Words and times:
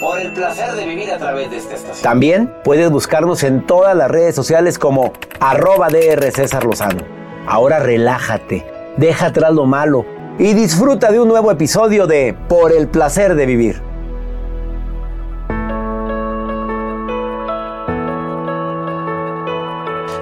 Por 0.00 0.20
el 0.20 0.32
placer 0.32 0.72
de 0.72 0.86
vivir 0.86 1.10
a 1.12 1.18
través 1.18 1.50
de 1.50 1.58
esta 1.58 1.74
estación. 1.74 2.02
También 2.02 2.52
puedes 2.64 2.90
buscarnos 2.90 3.42
en 3.42 3.66
todas 3.66 3.96
las 3.96 4.10
redes 4.10 4.34
sociales 4.34 4.78
como 4.78 5.12
arroba 5.40 5.88
DR 5.88 6.30
César 6.32 6.64
Lozano. 6.64 7.02
Ahora 7.46 7.78
relájate, 7.78 8.66
deja 8.96 9.26
atrás 9.26 9.52
lo 9.52 9.66
malo 9.66 10.04
y 10.38 10.54
disfruta 10.54 11.10
de 11.10 11.20
un 11.20 11.28
nuevo 11.28 11.50
episodio 11.50 12.06
de 12.06 12.36
Por 12.48 12.72
el 12.72 12.88
placer 12.88 13.34
de 13.34 13.46
vivir. 13.46 13.82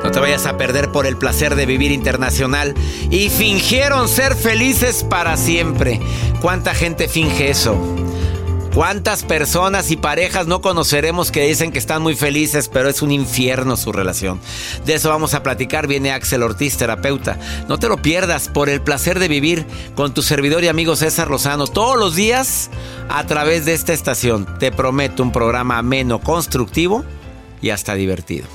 No 0.03 0.11
te 0.11 0.19
vayas 0.19 0.47
a 0.47 0.57
perder 0.57 0.91
por 0.91 1.07
el 1.07 1.17
placer 1.17 1.55
de 1.55 1.67
vivir 1.67 1.93
internacional. 1.93 2.75
Y 3.11 3.29
fingieron 3.29 4.09
ser 4.09 4.35
felices 4.35 5.05
para 5.05 5.37
siempre. 5.37 6.01
¿Cuánta 6.41 6.75
gente 6.75 7.07
finge 7.07 7.51
eso? 7.51 7.77
¿Cuántas 8.75 9.25
personas 9.25 9.91
y 9.91 9.97
parejas 9.97 10.47
no 10.47 10.61
conoceremos 10.61 11.33
que 11.33 11.45
dicen 11.45 11.73
que 11.73 11.81
están 11.81 12.03
muy 12.03 12.15
felices, 12.15 12.69
pero 12.69 12.89
es 12.89 13.03
un 13.03 13.11
infierno 13.11 13.77
su 13.77 13.91
relación? 13.91 14.41
De 14.87 14.95
eso 14.95 15.09
vamos 15.09 15.35
a 15.35 15.43
platicar. 15.43 15.89
Viene 15.89 16.13
Axel 16.13 16.45
Ortiz, 16.45 16.77
terapeuta. 16.77 17.37
No 17.69 17.79
te 17.79 17.89
lo 17.89 17.97
pierdas 17.97 18.49
por 18.49 18.69
el 18.69 18.81
placer 18.81 19.19
de 19.19 19.27
vivir 19.27 19.67
con 19.97 20.15
tu 20.15 20.23
servidor 20.23 20.63
y 20.63 20.69
amigo 20.69 20.95
César 20.95 21.31
Lozano 21.31 21.67
todos 21.67 21.99
los 21.99 22.15
días 22.15 22.71
a 23.09 23.27
través 23.27 23.65
de 23.65 23.75
esta 23.75 23.93
estación. 23.93 24.47
Te 24.61 24.71
prometo 24.71 25.25
un 25.25 25.33
programa 25.33 25.77
ameno, 25.77 26.21
constructivo 26.21 27.05
y 27.61 27.71
hasta 27.71 27.95
divertido. 27.95 28.47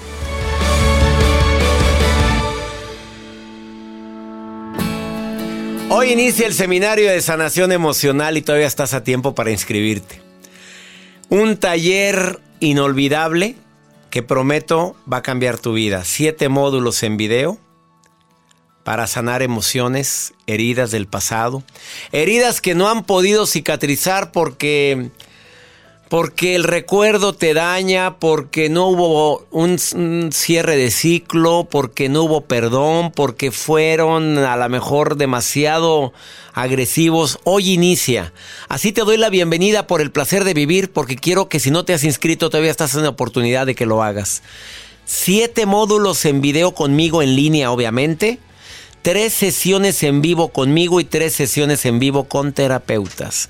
Hoy 5.97 6.11
inicia 6.11 6.45
el 6.45 6.53
seminario 6.53 7.09
de 7.09 7.21
sanación 7.21 7.71
emocional 7.71 8.35
y 8.35 8.41
todavía 8.41 8.67
estás 8.67 8.93
a 8.93 9.05
tiempo 9.05 9.33
para 9.33 9.51
inscribirte. 9.51 10.21
Un 11.29 11.55
taller 11.55 12.41
inolvidable 12.59 13.55
que 14.09 14.21
prometo 14.21 14.97
va 15.11 15.17
a 15.19 15.21
cambiar 15.21 15.57
tu 15.57 15.71
vida. 15.71 16.03
Siete 16.03 16.49
módulos 16.49 17.01
en 17.03 17.15
video 17.15 17.57
para 18.83 19.07
sanar 19.07 19.41
emociones, 19.41 20.33
heridas 20.47 20.91
del 20.91 21.07
pasado, 21.07 21.63
heridas 22.11 22.59
que 22.59 22.75
no 22.75 22.89
han 22.89 23.05
podido 23.05 23.47
cicatrizar 23.47 24.33
porque 24.33 25.11
porque 26.09 26.55
el 26.55 26.63
recuerdo 26.63 27.33
te 27.33 27.53
daña, 27.53 28.19
porque 28.19 28.69
no 28.69 28.87
hubo 28.87 29.45
un, 29.51 29.79
cierre 30.31 30.77
de 30.77 30.91
ciclo, 30.91 31.67
porque 31.69 32.09
no 32.09 32.23
hubo 32.23 32.41
perdón, 32.41 33.11
porque 33.11 33.51
fueron 33.51 34.37
a 34.37 34.55
lo 34.55 34.69
mejor 34.69 35.17
demasiado 35.17 36.13
agresivos. 36.53 37.39
Hoy 37.43 37.71
inicia. 37.71 38.33
Así 38.69 38.91
te 38.91 39.01
doy 39.01 39.17
la 39.17 39.29
bienvenida 39.29 39.87
por 39.87 39.99
el 39.99 40.11
placer 40.11 40.43
de 40.43 40.53
vivir, 40.53 40.91
porque 40.91 41.15
quiero 41.15 41.49
que 41.49 41.59
si 41.59 41.71
no 41.71 41.85
te 41.85 41.93
has 41.93 42.03
inscrito 42.03 42.49
todavía 42.49 42.71
estás 42.71 42.93
en 42.95 43.03
la 43.03 43.09
oportunidad 43.09 43.65
de 43.65 43.75
que 43.75 43.87
lo 43.87 44.03
hagas. 44.03 44.43
Siete 45.05 45.65
módulos 45.65 46.23
en 46.25 46.41
video 46.41 46.73
conmigo 46.73 47.23
en 47.23 47.35
línea, 47.35 47.71
obviamente. 47.71 48.39
Tres 49.01 49.33
sesiones 49.33 50.01
en 50.01 50.21
vivo 50.21 50.49
conmigo 50.49 50.99
y 50.99 51.05
tres 51.05 51.33
sesiones 51.33 51.85
en 51.85 51.99
vivo 51.99 52.23
con 52.23 52.53
terapeutas. 52.53 53.49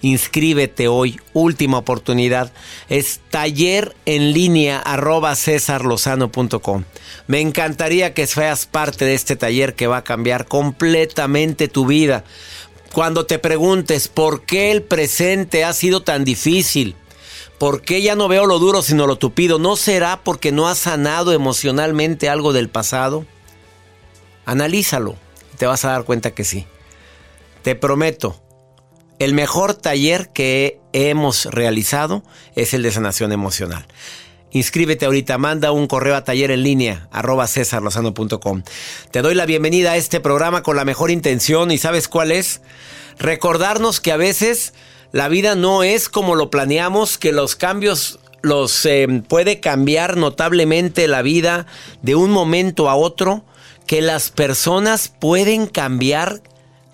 Inscríbete 0.00 0.88
hoy, 0.88 1.20
última 1.32 1.78
oportunidad. 1.78 2.52
Es 2.88 3.20
taller 3.30 3.96
en 4.06 4.32
línea 4.32 4.78
arroba 4.78 5.34
cesarlozano.com. 5.34 6.84
Me 7.26 7.40
encantaría 7.40 8.14
que 8.14 8.26
seas 8.26 8.66
parte 8.66 9.04
de 9.04 9.14
este 9.14 9.36
taller 9.36 9.74
que 9.74 9.86
va 9.86 9.98
a 9.98 10.04
cambiar 10.04 10.46
completamente 10.46 11.68
tu 11.68 11.86
vida. 11.86 12.24
Cuando 12.92 13.26
te 13.26 13.38
preguntes 13.38 14.08
por 14.08 14.42
qué 14.42 14.70
el 14.70 14.82
presente 14.82 15.64
ha 15.64 15.72
sido 15.72 16.02
tan 16.02 16.24
difícil, 16.24 16.94
por 17.58 17.82
qué 17.82 18.00
ya 18.02 18.14
no 18.14 18.28
veo 18.28 18.46
lo 18.46 18.58
duro 18.58 18.82
sino 18.82 19.06
lo 19.06 19.16
tupido, 19.16 19.58
¿no 19.58 19.76
será 19.76 20.20
porque 20.22 20.52
no 20.52 20.68
has 20.68 20.78
sanado 20.78 21.32
emocionalmente 21.32 22.28
algo 22.28 22.52
del 22.52 22.68
pasado? 22.68 23.26
Analízalo 24.46 25.16
te 25.58 25.66
vas 25.66 25.84
a 25.84 25.90
dar 25.90 26.04
cuenta 26.04 26.30
que 26.30 26.44
sí. 26.44 26.66
Te 27.62 27.74
prometo 27.74 28.40
el 29.18 29.34
mejor 29.34 29.74
taller 29.74 30.30
que 30.30 30.80
hemos 30.92 31.46
realizado 31.46 32.22
es 32.54 32.74
el 32.74 32.82
de 32.82 32.92
sanación 32.92 33.32
emocional. 33.32 33.86
Inscríbete 34.50 35.04
ahorita, 35.04 35.36
manda 35.36 35.72
un 35.72 35.86
correo 35.86 36.16
a 36.16 36.24
taller 36.24 36.50
en 36.50 36.62
línea, 36.62 37.08
arroba. 37.10 37.46
Te 39.10 39.22
doy 39.22 39.34
la 39.34 39.46
bienvenida 39.46 39.92
a 39.92 39.96
este 39.96 40.20
programa 40.20 40.62
con 40.62 40.76
la 40.76 40.86
mejor 40.86 41.10
intención 41.10 41.70
y 41.70 41.78
¿sabes 41.78 42.08
cuál 42.08 42.32
es? 42.32 42.62
Recordarnos 43.18 44.00
que 44.00 44.12
a 44.12 44.16
veces 44.16 44.72
la 45.12 45.28
vida 45.28 45.54
no 45.54 45.82
es 45.82 46.08
como 46.08 46.34
lo 46.34 46.50
planeamos, 46.50 47.18
que 47.18 47.32
los 47.32 47.56
cambios 47.56 48.20
los 48.40 48.86
eh, 48.86 49.22
puede 49.28 49.60
cambiar 49.60 50.16
notablemente 50.16 51.08
la 51.08 51.22
vida 51.22 51.66
de 52.02 52.14
un 52.14 52.30
momento 52.30 52.88
a 52.88 52.94
otro, 52.94 53.44
que 53.86 54.00
las 54.00 54.30
personas 54.30 55.08
pueden 55.08 55.66
cambiar 55.66 56.40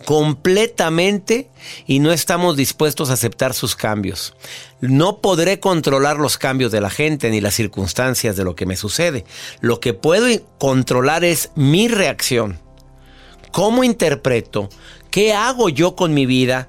completamente 0.05 1.49
y 1.87 1.99
no 1.99 2.13
estamos 2.13 2.57
dispuestos 2.57 3.11
a 3.11 3.15
aceptar 3.15 3.55
sus 3.55 3.75
cambios. 3.77 4.35
No 4.81 5.19
podré 5.19 5.61
controlar 5.61 6.19
los 6.19 6.39
cambios 6.39 6.73
de 6.73 6.81
la 6.81 6.91
gente 6.91 7.31
ni 7.31 7.41
las 7.41 7.55
circunstancias 7.55 8.37
de 8.37 8.45
lo 8.45 8.55
que 8.55 8.67
me 8.67 8.77
sucede. 8.77 9.25
Lo 9.61 9.81
que 9.81 9.95
puedo 9.95 10.27
controlar 10.59 11.25
es 11.25 11.51
mi 11.55 11.89
reacción. 11.89 12.59
¿Cómo 13.51 13.85
interpreto? 13.85 14.69
¿Qué 15.11 15.33
hago 15.33 15.69
yo 15.69 15.97
con 15.97 16.13
mi 16.13 16.27
vida? 16.27 16.69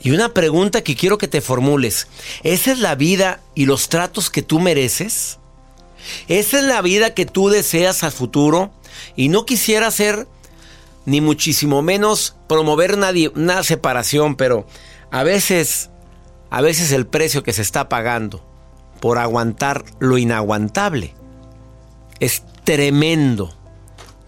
Y 0.00 0.10
una 0.10 0.34
pregunta 0.34 0.82
que 0.82 0.96
quiero 0.96 1.18
que 1.18 1.28
te 1.28 1.40
formules. 1.40 2.06
¿Esa 2.42 2.72
es 2.72 2.78
la 2.80 2.94
vida 2.94 3.40
y 3.54 3.66
los 3.66 3.88
tratos 3.88 4.30
que 4.30 4.42
tú 4.42 4.60
mereces? 4.60 5.38
¿Esa 6.28 6.58
es 6.58 6.64
la 6.64 6.82
vida 6.82 7.14
que 7.14 7.26
tú 7.26 7.48
deseas 7.48 8.02
al 8.04 8.12
futuro? 8.12 8.72
Y 9.16 9.28
no 9.28 9.46
quisiera 9.46 9.90
ser 9.90 10.26
ni 11.08 11.22
muchísimo 11.22 11.80
menos 11.80 12.36
promover 12.48 12.98
nadie, 12.98 13.32
una 13.34 13.62
separación, 13.62 14.36
pero 14.36 14.66
a 15.10 15.22
veces, 15.22 15.88
a 16.50 16.60
veces 16.60 16.92
el 16.92 17.06
precio 17.06 17.42
que 17.42 17.54
se 17.54 17.62
está 17.62 17.88
pagando 17.88 18.46
por 19.00 19.16
aguantar 19.16 19.84
lo 20.00 20.18
inaguantable 20.18 21.14
es 22.20 22.42
tremendo. 22.64 23.54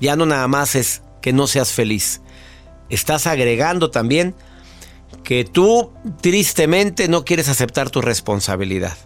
Ya 0.00 0.16
no 0.16 0.24
nada 0.24 0.48
más 0.48 0.74
es 0.74 1.02
que 1.20 1.34
no 1.34 1.46
seas 1.46 1.72
feliz. 1.72 2.22
Estás 2.88 3.26
agregando 3.26 3.90
también 3.90 4.34
que 5.22 5.44
tú 5.44 5.92
tristemente 6.22 7.08
no 7.08 7.26
quieres 7.26 7.50
aceptar 7.50 7.90
tu 7.90 8.00
responsabilidad. 8.00 8.96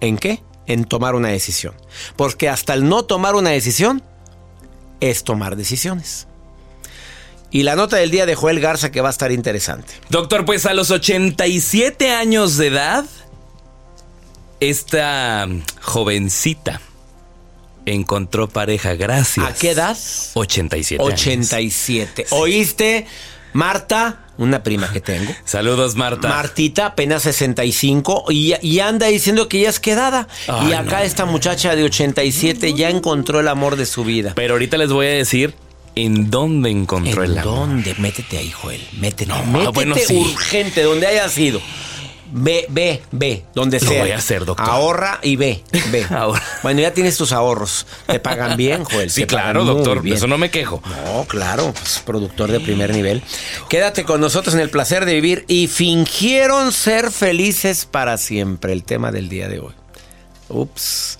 ¿En 0.00 0.18
qué? 0.18 0.42
En 0.66 0.86
tomar 0.86 1.14
una 1.14 1.28
decisión. 1.28 1.74
Porque 2.16 2.48
hasta 2.48 2.74
el 2.74 2.88
no 2.88 3.04
tomar 3.04 3.36
una 3.36 3.50
decisión 3.50 4.02
es 4.98 5.22
tomar 5.22 5.54
decisiones. 5.54 6.26
Y 7.52 7.64
la 7.64 7.76
nota 7.76 7.98
del 7.98 8.10
día 8.10 8.24
de 8.24 8.34
Joel 8.34 8.60
Garza 8.60 8.90
que 8.90 9.02
va 9.02 9.08
a 9.08 9.10
estar 9.10 9.30
interesante. 9.30 9.92
Doctor, 10.08 10.46
pues 10.46 10.64
a 10.64 10.72
los 10.72 10.90
87 10.90 12.10
años 12.10 12.56
de 12.56 12.68
edad, 12.68 13.04
esta 14.58 15.46
jovencita 15.82 16.80
encontró 17.84 18.48
pareja. 18.48 18.94
Gracias. 18.94 19.46
¿A 19.46 19.52
qué 19.54 19.72
edad? 19.72 19.96
87. 20.32 21.02
87. 21.02 22.26
¿Oíste? 22.30 23.06
Marta, 23.52 24.24
una 24.38 24.62
prima 24.62 24.90
que 24.90 25.02
tengo. 25.02 25.30
Saludos, 25.44 25.94
Marta. 25.94 26.28
Martita, 26.28 26.86
apenas 26.86 27.22
65, 27.24 28.24
y, 28.30 28.54
y 28.62 28.80
anda 28.80 29.08
diciendo 29.08 29.46
que 29.48 29.60
ya 29.60 29.68
es 29.68 29.78
quedada. 29.78 30.26
y 30.68 30.72
acá 30.72 31.04
esta 31.04 31.26
muchacha 31.26 31.76
de 31.76 31.84
87 31.84 32.72
ya 32.72 32.88
encontró 32.88 33.40
el 33.40 33.48
amor 33.48 33.76
de 33.76 33.84
su 33.84 34.04
vida. 34.04 34.32
Pero 34.34 34.54
ahorita 34.54 34.78
les 34.78 34.90
voy 34.90 35.06
a 35.06 35.10
decir 35.10 35.54
¿En 35.94 36.30
dónde 36.30 36.70
encontró 36.70 37.22
el 37.22 37.38
amor? 37.38 37.68
dónde? 37.68 37.94
Métete 37.98 38.38
ahí, 38.38 38.50
Joel. 38.50 38.80
Métete. 38.98 39.26
No, 39.26 39.44
métete 39.44 40.14
urgente, 40.14 40.82
donde 40.82 41.06
haya 41.06 41.28
sido. 41.28 41.60
Ve, 42.34 42.64
ve, 42.70 43.02
ve, 43.10 43.44
donde 43.54 43.78
sea. 43.78 43.90
Lo 43.90 43.98
voy 43.98 44.10
a 44.12 44.16
hacer, 44.16 44.46
doctor. 44.46 44.66
Ahorra 44.66 45.20
y 45.22 45.36
ve, 45.36 45.62
ve. 45.90 46.06
Bueno, 46.62 46.80
ya 46.80 46.94
tienes 46.94 47.18
tus 47.18 47.30
ahorros. 47.30 47.86
Te 48.06 48.20
pagan 48.20 48.56
bien, 48.56 48.84
Joel. 48.90 49.10
Sí, 49.10 49.26
claro, 49.26 49.64
doctor. 49.66 50.00
Eso 50.08 50.26
no 50.26 50.38
me 50.38 50.50
quejo. 50.50 50.82
No, 51.04 51.24
claro. 51.26 51.74
Pues, 51.74 52.00
productor 52.06 52.50
de 52.50 52.60
primer 52.60 52.94
nivel. 52.94 53.22
Quédate 53.68 54.04
con 54.04 54.22
nosotros 54.22 54.54
en 54.54 54.60
el 54.60 54.70
placer 54.70 55.04
de 55.04 55.12
vivir 55.12 55.44
y 55.46 55.66
fingieron 55.66 56.72
ser 56.72 57.10
felices 57.10 57.84
para 57.84 58.16
siempre. 58.16 58.72
El 58.72 58.82
tema 58.82 59.12
del 59.12 59.28
día 59.28 59.48
de 59.48 59.60
hoy. 59.60 59.74
Ups. 60.48 61.18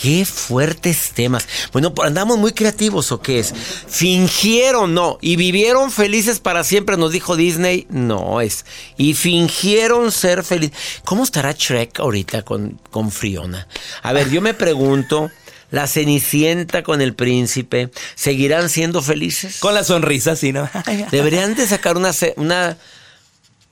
Qué 0.00 0.26
fuertes 0.26 1.12
temas. 1.14 1.48
Bueno, 1.72 1.94
pues, 1.94 2.06
andamos 2.06 2.36
muy 2.36 2.52
creativos 2.52 3.12
o 3.12 3.22
qué 3.22 3.38
es. 3.38 3.54
Fingieron, 3.88 4.92
no. 4.92 5.16
Y 5.22 5.36
vivieron 5.36 5.90
felices 5.90 6.38
para 6.38 6.64
siempre, 6.64 6.98
nos 6.98 7.12
dijo 7.12 7.34
Disney. 7.34 7.86
No 7.88 8.42
es. 8.42 8.66
Y 8.98 9.14
fingieron 9.14 10.12
ser 10.12 10.44
felices. 10.44 10.76
¿Cómo 11.04 11.24
estará 11.24 11.52
Shrek 11.52 11.98
ahorita 11.98 12.42
con, 12.42 12.78
con 12.90 13.10
Friona? 13.10 13.66
A 14.02 14.12
ver, 14.12 14.30
yo 14.30 14.42
me 14.42 14.52
pregunto. 14.52 15.30
La 15.70 15.88
Cenicienta 15.88 16.84
con 16.84 17.00
el 17.00 17.14
príncipe, 17.14 17.90
¿seguirán 18.14 18.68
siendo 18.68 19.02
felices? 19.02 19.58
Con 19.58 19.74
la 19.74 19.82
sonrisa, 19.82 20.36
sí, 20.36 20.52
¿no? 20.52 20.70
Deberían 21.10 21.56
de 21.56 21.66
sacar 21.66 21.96
una, 21.96 22.12
una, 22.36 22.78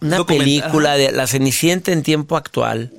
una 0.00 0.26
película 0.26 0.96
de 0.96 1.12
La 1.12 1.28
Cenicienta 1.28 1.92
en 1.92 2.02
tiempo 2.02 2.36
actual. 2.36 2.90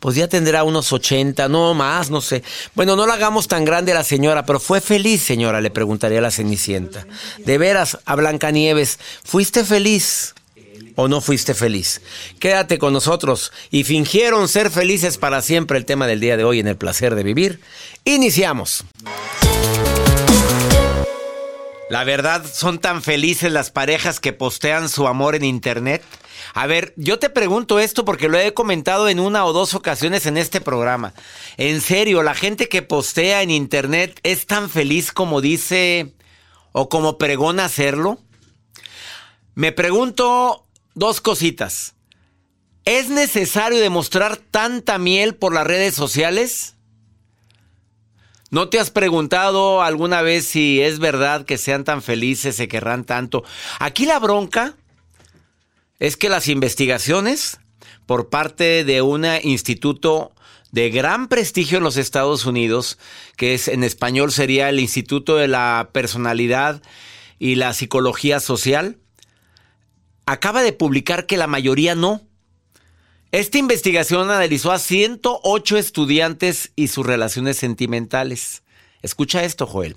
Pues 0.00 0.16
ya 0.16 0.28
tendrá 0.28 0.64
unos 0.64 0.92
80, 0.92 1.48
no 1.48 1.74
más, 1.74 2.10
no 2.10 2.20
sé. 2.20 2.42
Bueno, 2.74 2.96
no 2.96 3.06
la 3.06 3.14
hagamos 3.14 3.48
tan 3.48 3.64
grande 3.64 3.94
la 3.94 4.04
señora, 4.04 4.46
pero 4.46 4.58
fue 4.58 4.80
feliz, 4.80 5.22
señora, 5.22 5.60
le 5.60 5.70
preguntaría 5.70 6.18
a 6.18 6.22
la 6.22 6.30
Cenicienta. 6.30 7.06
De 7.38 7.58
veras, 7.58 7.98
a 8.04 8.16
Blancanieves, 8.16 8.98
¿fuiste 9.24 9.64
feliz? 9.64 10.34
¿O 10.96 11.08
no 11.08 11.20
fuiste 11.20 11.54
feliz? 11.54 12.00
Quédate 12.38 12.78
con 12.78 12.92
nosotros 12.92 13.52
y 13.70 13.84
fingieron 13.84 14.48
ser 14.48 14.70
felices 14.70 15.18
para 15.18 15.40
siempre 15.42 15.78
el 15.78 15.84
tema 15.84 16.06
del 16.06 16.20
día 16.20 16.36
de 16.36 16.44
hoy 16.44 16.60
en 16.60 16.66
el 16.66 16.76
placer 16.76 17.14
de 17.14 17.22
vivir. 17.22 17.60
Iniciamos. 18.04 18.84
La 21.90 22.04
verdad, 22.04 22.44
son 22.50 22.78
tan 22.78 23.02
felices 23.02 23.50
las 23.50 23.70
parejas 23.70 24.20
que 24.20 24.32
postean 24.32 24.88
su 24.88 25.08
amor 25.08 25.34
en 25.34 25.44
internet. 25.44 26.02
A 26.54 26.66
ver, 26.66 26.92
yo 26.96 27.18
te 27.18 27.30
pregunto 27.30 27.78
esto 27.78 28.04
porque 28.04 28.28
lo 28.28 28.38
he 28.38 28.54
comentado 28.54 29.08
en 29.08 29.20
una 29.20 29.44
o 29.44 29.52
dos 29.52 29.74
ocasiones 29.74 30.26
en 30.26 30.36
este 30.36 30.60
programa. 30.60 31.14
En 31.56 31.80
serio, 31.80 32.22
la 32.22 32.34
gente 32.34 32.68
que 32.68 32.82
postea 32.82 33.42
en 33.42 33.50
internet 33.50 34.18
es 34.22 34.46
tan 34.46 34.68
feliz 34.68 35.12
como 35.12 35.40
dice 35.40 36.14
o 36.72 36.88
como 36.88 37.18
pregona 37.18 37.66
hacerlo. 37.66 38.18
Me 39.54 39.72
pregunto 39.72 40.66
dos 40.94 41.20
cositas. 41.20 41.94
¿Es 42.84 43.08
necesario 43.08 43.78
demostrar 43.78 44.36
tanta 44.36 44.98
miel 44.98 45.36
por 45.36 45.52
las 45.52 45.66
redes 45.66 45.94
sociales? 45.94 46.76
¿No 48.50 48.68
te 48.68 48.80
has 48.80 48.90
preguntado 48.90 49.82
alguna 49.82 50.22
vez 50.22 50.46
si 50.46 50.80
es 50.80 50.98
verdad 50.98 51.44
que 51.44 51.56
sean 51.56 51.84
tan 51.84 52.02
felices, 52.02 52.56
se 52.56 52.66
querrán 52.66 53.04
tanto? 53.04 53.44
Aquí 53.78 54.06
la 54.06 54.18
bronca 54.18 54.74
es 56.00 56.16
que 56.16 56.30
las 56.30 56.48
investigaciones 56.48 57.58
por 58.06 58.30
parte 58.30 58.84
de 58.84 59.02
un 59.02 59.24
instituto 59.42 60.32
de 60.72 60.90
gran 60.90 61.28
prestigio 61.28 61.78
en 61.78 61.84
los 61.84 61.96
Estados 61.96 62.46
Unidos, 62.46 62.98
que 63.36 63.54
es 63.54 63.68
en 63.68 63.84
español 63.84 64.32
sería 64.32 64.68
el 64.68 64.80
Instituto 64.80 65.36
de 65.36 65.46
la 65.46 65.90
Personalidad 65.92 66.82
y 67.38 67.56
la 67.56 67.74
Psicología 67.74 68.40
Social, 68.40 68.98
acaba 70.26 70.62
de 70.62 70.72
publicar 70.72 71.26
que 71.26 71.36
la 71.36 71.46
mayoría 71.46 71.94
no. 71.94 72.22
Esta 73.32 73.58
investigación 73.58 74.30
analizó 74.30 74.72
a 74.72 74.78
108 74.78 75.76
estudiantes 75.76 76.72
y 76.76 76.88
sus 76.88 77.06
relaciones 77.06 77.58
sentimentales. 77.58 78.62
Escucha 79.02 79.44
esto, 79.44 79.66
Joel. 79.66 79.96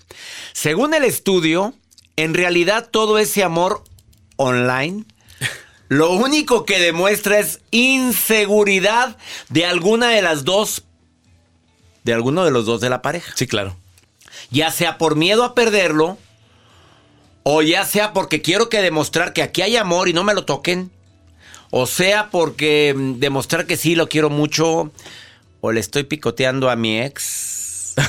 Según 0.54 0.94
el 0.94 1.04
estudio, 1.04 1.74
en 2.16 2.34
realidad 2.34 2.90
todo 2.92 3.18
ese 3.20 3.44
amor 3.44 3.84
online 4.38 5.06
lo 5.90 6.12
único 6.12 6.66
que 6.66 6.80
demuestra 6.80 7.40
es 7.40 7.60
inseguridad 7.72 9.18
de 9.50 9.66
alguna 9.66 10.10
de 10.10 10.22
las 10.22 10.44
dos, 10.44 10.84
de 12.04 12.14
alguno 12.14 12.46
de 12.46 12.52
los 12.52 12.66
dos 12.66 12.82
de 12.82 12.90
la 12.90 13.02
pareja. 13.02 13.32
Sí, 13.36 13.48
claro. 13.48 13.76
Ya 14.50 14.72
sea 14.72 14.98
por 14.98 15.16
miedo 15.16 15.44
a 15.44 15.56
perderlo, 15.56 16.18
o 17.44 17.62
ya 17.62 17.86
sea 17.86 18.14
porque 18.14 18.42
quiero 18.42 18.70
que 18.70 18.82
demostrar 18.82 19.34
que 19.34 19.44
aquí 19.44 19.62
hay 19.62 19.76
amor 19.78 20.08
y 20.10 20.14
no 20.14 20.24
me 20.24 20.34
lo 20.34 20.46
toquen, 20.46 20.92
o 21.72 21.86
sea 21.88 22.30
porque 22.30 22.94
mm, 22.96 23.20
demostrar 23.20 23.66
que 23.66 23.78
sí 23.78 23.96
lo 23.96 24.08
quiero 24.10 24.30
mucho, 24.30 24.92
o 25.62 25.72
le 25.72 25.80
estoy 25.80 26.04
picoteando 26.04 26.70
a 26.70 26.76
mi 26.76 27.00
ex. 27.02 27.94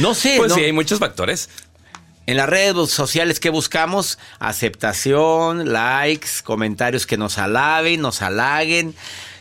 No 0.00 0.12
sé, 0.14 0.34
Pues 0.38 0.48
¿no? 0.48 0.56
sí, 0.56 0.64
hay 0.64 0.72
muchos 0.72 0.98
factores. 0.98 1.48
En 2.26 2.36
las 2.38 2.48
redes 2.48 2.90
sociales 2.90 3.38
que 3.40 3.50
buscamos, 3.50 4.18
aceptación, 4.38 5.72
likes, 5.72 6.28
comentarios 6.42 7.06
que 7.06 7.16
nos 7.16 7.38
alaben, 7.38 8.00
nos 8.00 8.22
halaguen 8.22 8.94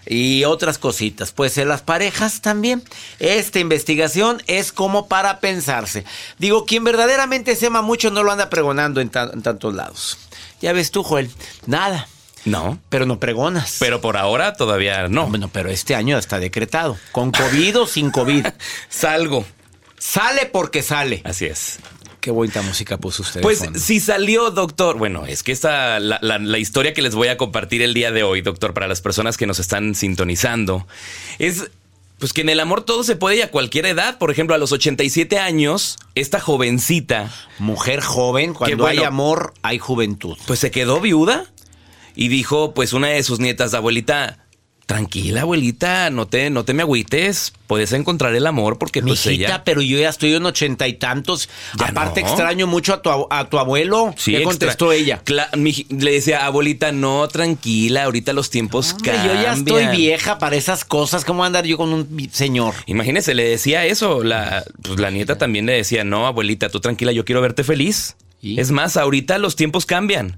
y 0.05 0.43
otras 0.43 0.77
cositas. 0.77 1.31
Pues 1.31 1.57
en 1.57 1.69
las 1.69 1.81
parejas 1.81 2.41
también. 2.41 2.83
Esta 3.19 3.59
investigación 3.59 4.41
es 4.47 4.71
como 4.71 5.07
para 5.07 5.39
pensarse. 5.39 6.03
Digo, 6.39 6.65
quien 6.65 6.83
verdaderamente 6.83 7.55
se 7.55 7.67
ama 7.67 7.81
mucho 7.81 8.11
no 8.11 8.21
lo 8.23 8.31
anda 8.31 8.49
pregonando 8.49 8.99
en, 9.01 9.09
ta- 9.09 9.31
en 9.33 9.41
tantos 9.41 9.73
lados. 9.73 10.17
Ya 10.61 10.73
ves 10.73 10.91
tú, 10.91 11.03
Joel, 11.03 11.29
nada, 11.65 12.07
No. 12.45 12.79
pero 12.89 13.05
no 13.05 13.17
pregonas. 13.19 13.77
Pero 13.79 14.01
por 14.01 14.17
ahora 14.17 14.53
todavía 14.55 15.07
no. 15.07 15.27
Bueno, 15.27 15.49
pero 15.51 15.69
este 15.69 15.95
año 15.95 16.17
está 16.17 16.39
decretado. 16.39 16.97
Con 17.13 17.31
COVID 17.31 17.79
o 17.79 17.87
sin 17.87 18.11
COVID. 18.11 18.45
Salgo. 18.89 19.45
Sale 19.97 20.47
porque 20.47 20.83
sale. 20.83 21.21
Así 21.23 21.45
es. 21.45 21.79
Qué 22.23 22.31
bonita 22.31 22.61
música 22.61 22.97
puso 22.97 23.21
usted. 23.21 23.41
Pues 23.41 23.61
si 23.75 23.99
salió, 23.99 24.49
doctor. 24.49 24.97
Bueno, 24.97 25.25
es 25.25 25.43
que 25.43 25.51
esta, 25.51 25.99
la, 25.99 26.19
la- 26.21 26.39
la 26.39 26.57
historia 26.57 26.93
que 26.93 27.01
les 27.01 27.15
voy 27.15 27.27
a 27.27 27.35
compartir 27.35 27.81
el 27.81 27.93
día 27.93 28.13
de 28.13 28.23
hoy, 28.23 28.41
doctor, 28.41 28.73
para 28.73 28.87
las 28.87 29.01
personas 29.01 29.35
que 29.35 29.45
nos 29.45 29.59
están 29.59 29.93
sintonizando, 29.93 30.87
es 31.37 31.69
pues 32.19 32.31
que 32.31 32.39
en 32.39 32.47
el 32.47 32.61
amor 32.61 32.83
todo 32.85 33.03
se 33.03 33.17
puede 33.17 33.35
y 33.35 33.41
a 33.41 33.51
cualquier 33.51 33.85
edad. 33.87 34.17
Por 34.19 34.31
ejemplo, 34.31 34.55
a 34.55 34.57
los 34.57 34.71
87 34.71 35.37
años, 35.37 35.97
esta 36.15 36.39
jovencita, 36.39 37.29
Mujer 37.59 37.99
joven, 37.99 38.53
cuando 38.53 38.77
bueno. 38.77 39.01
hay 39.01 39.05
amor, 39.05 39.53
hay 39.61 39.77
juventud. 39.79 40.37
pues 40.47 40.59
se 40.59 40.71
quedó 40.71 41.01
viuda 41.01 41.43
y 42.15 42.29
dijo, 42.29 42.73
pues 42.73 42.93
una 42.93 43.07
de 43.09 43.21
sus 43.23 43.39
nietas, 43.41 43.73
abuelita. 43.73 44.37
Tranquila, 44.85 45.41
abuelita, 45.41 46.09
no 46.09 46.27
te, 46.27 46.49
no 46.49 46.65
te 46.65 46.73
me 46.73 46.81
agüites. 46.83 47.53
Puedes 47.67 47.93
encontrar 47.93 48.35
el 48.35 48.45
amor 48.45 48.77
porque 48.77 49.01
pues 49.01 49.25
Mijita, 49.25 49.45
ella. 49.47 49.63
pero 49.63 49.81
yo 49.81 49.97
ya 49.97 50.09
estoy 50.09 50.33
en 50.35 50.45
ochenta 50.45 50.89
y 50.89 50.93
tantos. 50.93 51.47
Ya 51.79 51.85
Aparte, 51.87 52.21
no. 52.21 52.27
extraño 52.27 52.67
mucho 52.67 52.93
a 52.93 53.01
tu, 53.01 53.09
a 53.29 53.49
tu 53.49 53.59
abuelo. 53.59 54.13
Sí, 54.17 54.33
¿Qué 54.33 54.43
contestó 54.43 54.91
ella? 54.91 55.21
Cla- 55.23 55.55
mi- 55.55 55.85
le 55.89 56.11
decía, 56.11 56.45
abuelita, 56.45 56.91
no, 56.91 57.27
tranquila, 57.29 58.03
ahorita 58.03 58.33
los 58.33 58.49
tiempos 58.49 58.91
Hombre, 58.91 59.11
cambian. 59.13 59.35
yo 59.37 59.41
ya 59.43 59.53
estoy 59.53 59.87
vieja 59.95 60.37
para 60.37 60.57
esas 60.57 60.83
cosas. 60.83 61.23
¿Cómo 61.23 61.45
andar 61.45 61.65
yo 61.65 61.77
con 61.77 61.93
un 61.93 62.29
señor? 62.33 62.73
Imagínese, 62.85 63.33
le 63.35 63.45
decía 63.47 63.85
eso. 63.85 64.21
La, 64.21 64.65
pues 64.81 64.99
la 64.99 65.11
nieta 65.11 65.37
también 65.37 65.65
le 65.65 65.73
decía, 65.73 66.03
no, 66.03 66.27
abuelita, 66.27 66.67
tú 66.69 66.81
tranquila, 66.81 67.13
yo 67.13 67.23
quiero 67.23 67.39
verte 67.41 67.63
feliz. 67.63 68.17
¿Y? 68.41 68.59
Es 68.59 68.71
más, 68.71 68.97
ahorita 68.97 69.37
los 69.37 69.55
tiempos 69.55 69.85
cambian. 69.85 70.35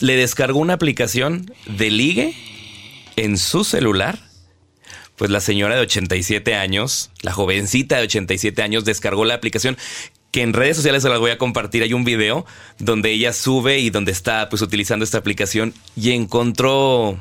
Le 0.00 0.16
descargó 0.16 0.58
una 0.58 0.74
aplicación 0.74 1.52
de 1.66 1.90
ligue 1.90 2.34
en 3.16 3.38
su 3.38 3.64
celular. 3.64 4.18
Pues 5.16 5.30
la 5.30 5.40
señora 5.40 5.74
de 5.76 5.80
87 5.80 6.54
años, 6.54 7.10
la 7.22 7.32
jovencita 7.32 7.96
de 7.96 8.02
87 8.02 8.62
años, 8.62 8.84
descargó 8.84 9.24
la 9.24 9.34
aplicación 9.34 9.78
que 10.30 10.42
en 10.42 10.52
redes 10.52 10.76
sociales 10.76 11.02
se 11.02 11.08
las 11.08 11.18
voy 11.18 11.30
a 11.30 11.38
compartir. 11.38 11.82
Hay 11.82 11.94
un 11.94 12.04
video 12.04 12.44
donde 12.78 13.10
ella 13.10 13.32
sube 13.32 13.78
y 13.78 13.88
donde 13.88 14.12
está 14.12 14.50
pues 14.50 14.60
utilizando 14.60 15.04
esta 15.04 15.16
aplicación 15.18 15.72
y 15.96 16.10
encontró... 16.10 17.18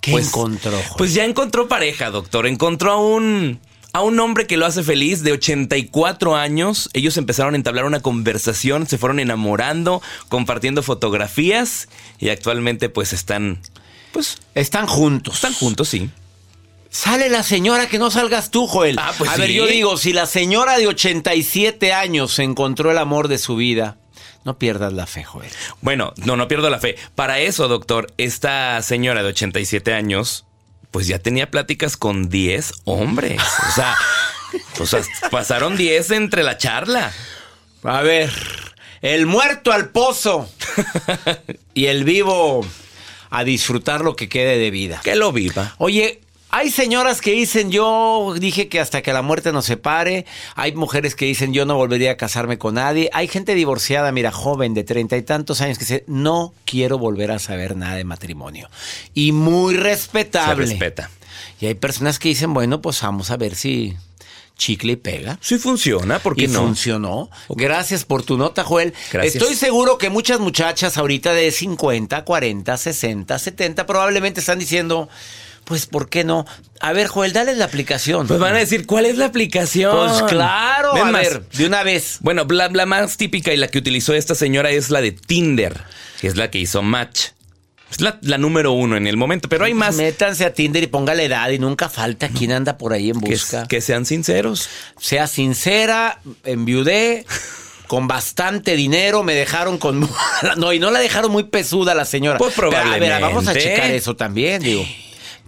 ¿Qué 0.00 0.12
pues, 0.12 0.28
encontró? 0.28 0.80
Pues 0.96 1.14
ya 1.14 1.24
encontró 1.24 1.66
pareja, 1.66 2.10
doctor. 2.10 2.46
Encontró 2.46 2.92
a 2.92 2.96
un, 2.98 3.58
a 3.92 4.02
un 4.02 4.20
hombre 4.20 4.46
que 4.46 4.56
lo 4.56 4.66
hace 4.66 4.82
feliz 4.82 5.22
de 5.22 5.32
84 5.32 6.36
años. 6.36 6.90
Ellos 6.92 7.16
empezaron 7.16 7.54
a 7.54 7.56
entablar 7.56 7.86
una 7.86 8.00
conversación, 8.00 8.86
se 8.86 8.98
fueron 8.98 9.18
enamorando, 9.18 10.02
compartiendo 10.28 10.84
fotografías 10.84 11.88
y 12.20 12.28
actualmente 12.28 12.88
pues 12.88 13.12
están, 13.12 13.60
pues 14.14 14.38
Están 14.54 14.86
juntos. 14.86 15.34
están 15.34 15.52
juntos, 15.52 15.88
sí. 15.88 16.08
Sale 16.88 17.28
la 17.28 17.42
señora 17.42 17.88
que 17.88 17.98
no 17.98 18.12
salgas 18.12 18.52
tú, 18.52 18.68
Joel. 18.68 18.96
Ah, 19.00 19.12
pues 19.18 19.28
a 19.28 19.36
ver, 19.36 19.50
yo 19.50 19.66
digo, 19.66 19.96
si 19.96 20.12
la 20.12 20.26
señora 20.26 20.78
de 20.78 20.86
87 20.86 21.92
años 21.92 22.38
encontró 22.38 22.92
el 22.92 22.98
amor 22.98 23.26
de 23.26 23.38
su 23.38 23.56
vida, 23.56 23.96
no 24.44 24.56
pierdas 24.56 24.92
la 24.92 25.08
fe, 25.08 25.24
Joel. 25.24 25.50
Bueno, 25.80 26.14
no, 26.18 26.36
no 26.36 26.46
pierdo 26.46 26.70
la 26.70 26.78
fe. 26.78 26.94
Para 27.16 27.40
eso, 27.40 27.66
doctor, 27.66 28.06
esta 28.16 28.80
señora 28.82 29.24
de 29.24 29.30
87 29.30 29.92
años, 29.92 30.44
pues 30.92 31.08
ya 31.08 31.18
tenía 31.18 31.50
pláticas 31.50 31.96
con 31.96 32.28
10 32.28 32.72
hombres. 32.84 33.42
O 33.68 33.72
sea, 33.72 33.96
o 34.78 34.86
sea, 34.86 35.02
pasaron 35.32 35.76
10 35.76 36.12
entre 36.12 36.44
la 36.44 36.56
charla. 36.58 37.12
A 37.82 38.02
ver, 38.02 38.30
el 39.02 39.26
muerto 39.26 39.72
al 39.72 39.88
pozo 39.90 40.48
y 41.74 41.86
el 41.86 42.04
vivo 42.04 42.64
a 43.34 43.44
disfrutar 43.44 44.00
lo 44.02 44.16
que 44.16 44.28
quede 44.28 44.58
de 44.58 44.70
vida. 44.70 45.00
Que 45.04 45.16
lo 45.16 45.32
viva. 45.32 45.74
Oye, 45.78 46.20
hay 46.50 46.70
señoras 46.70 47.20
que 47.20 47.32
dicen 47.32 47.72
yo 47.72 48.34
dije 48.38 48.68
que 48.68 48.78
hasta 48.78 49.02
que 49.02 49.12
la 49.12 49.22
muerte 49.22 49.50
nos 49.50 49.64
separe. 49.64 50.24
Hay 50.54 50.72
mujeres 50.72 51.16
que 51.16 51.24
dicen 51.24 51.52
yo 51.52 51.66
no 51.66 51.74
volvería 51.76 52.12
a 52.12 52.16
casarme 52.16 52.58
con 52.58 52.74
nadie. 52.74 53.10
Hay 53.12 53.26
gente 53.26 53.54
divorciada, 53.56 54.12
mira, 54.12 54.30
joven 54.30 54.72
de 54.72 54.84
treinta 54.84 55.16
y 55.16 55.22
tantos 55.22 55.60
años 55.60 55.78
que 55.78 55.84
dice 55.84 56.04
no 56.06 56.54
quiero 56.64 56.96
volver 56.98 57.32
a 57.32 57.38
saber 57.40 57.76
nada 57.76 57.96
de 57.96 58.04
matrimonio. 58.04 58.68
Y 59.14 59.32
muy 59.32 59.74
Se 59.74 59.80
respetable. 59.80 60.66
respeta. 60.66 61.10
Y 61.60 61.66
hay 61.66 61.74
personas 61.74 62.18
que 62.20 62.28
dicen, 62.28 62.54
bueno, 62.54 62.80
pues 62.80 63.00
vamos 63.02 63.30
a 63.32 63.36
ver 63.36 63.56
si 63.56 63.96
chicle 64.56 64.92
y 64.92 64.96
pega. 64.96 65.38
Sí 65.40 65.58
funciona, 65.58 66.18
¿por 66.18 66.36
qué 66.36 66.44
y 66.44 66.48
no? 66.48 66.60
funcionó. 66.60 67.30
Gracias 67.48 68.04
por 68.04 68.22
tu 68.22 68.38
nota, 68.38 68.64
Joel. 68.64 68.94
Gracias. 69.12 69.36
Estoy 69.36 69.54
seguro 69.54 69.98
que 69.98 70.10
muchas 70.10 70.40
muchachas 70.40 70.96
ahorita 70.96 71.32
de 71.32 71.50
50, 71.50 72.24
40, 72.24 72.76
60, 72.76 73.38
70 73.38 73.86
probablemente 73.86 74.40
están 74.40 74.58
diciendo, 74.58 75.08
pues 75.64 75.86
¿por 75.86 76.08
qué 76.08 76.24
no? 76.24 76.46
A 76.80 76.92
ver, 76.92 77.08
Joel, 77.08 77.32
dale 77.32 77.54
la 77.54 77.64
aplicación. 77.64 78.26
Pues 78.26 78.38
van 78.38 78.54
a 78.54 78.58
decir, 78.58 78.86
¿cuál 78.86 79.06
es 79.06 79.16
la 79.16 79.26
aplicación? 79.26 80.08
Pues 80.08 80.22
claro, 80.24 80.94
a 80.96 81.04
más, 81.10 81.22
ver, 81.22 81.48
de 81.48 81.66
una 81.66 81.82
vez. 81.82 82.18
Bueno, 82.20 82.46
la, 82.48 82.68
la 82.68 82.86
más 82.86 83.16
típica 83.16 83.52
y 83.52 83.56
la 83.56 83.68
que 83.68 83.78
utilizó 83.78 84.14
esta 84.14 84.34
señora 84.34 84.70
es 84.70 84.90
la 84.90 85.00
de 85.00 85.12
Tinder, 85.12 85.82
que 86.20 86.28
es 86.28 86.36
la 86.36 86.50
que 86.50 86.58
hizo 86.58 86.82
Match. 86.82 87.28
Es 87.90 88.00
la, 88.00 88.18
la 88.22 88.38
número 88.38 88.72
uno 88.72 88.96
en 88.96 89.06
el 89.06 89.16
momento, 89.16 89.48
pero 89.48 89.64
hay 89.66 89.74
más 89.74 89.94
Métanse 89.96 90.44
a 90.44 90.52
Tinder 90.52 90.82
y 90.82 90.86
póngale 90.88 91.24
edad 91.26 91.48
y 91.50 91.58
nunca 91.58 91.88
falta 91.88 92.28
quien 92.28 92.50
anda 92.52 92.76
por 92.76 92.92
ahí 92.92 93.10
en 93.10 93.20
busca. 93.20 93.66
que 93.68 93.80
sean 93.80 94.04
sinceros. 94.04 94.68
sea 94.98 95.26
sincera, 95.28 96.20
enviudé, 96.44 97.24
con 97.86 98.08
bastante 98.08 98.74
dinero, 98.74 99.22
me 99.22 99.34
dejaron 99.34 99.78
con... 99.78 100.08
No, 100.56 100.72
y 100.72 100.78
no 100.80 100.90
la 100.90 100.98
dejaron 100.98 101.30
muy 101.30 101.44
pesuda 101.44 101.94
la 101.94 102.04
señora. 102.04 102.38
Pues 102.38 102.54
Pero, 102.56 102.68
a 102.68 102.70
ver, 102.70 102.80
probablemente. 102.82 103.22
vamos 103.22 103.46
a 103.48 103.54
checar 103.54 103.90
eso 103.92 104.16
también, 104.16 104.62
digo. 104.62 104.84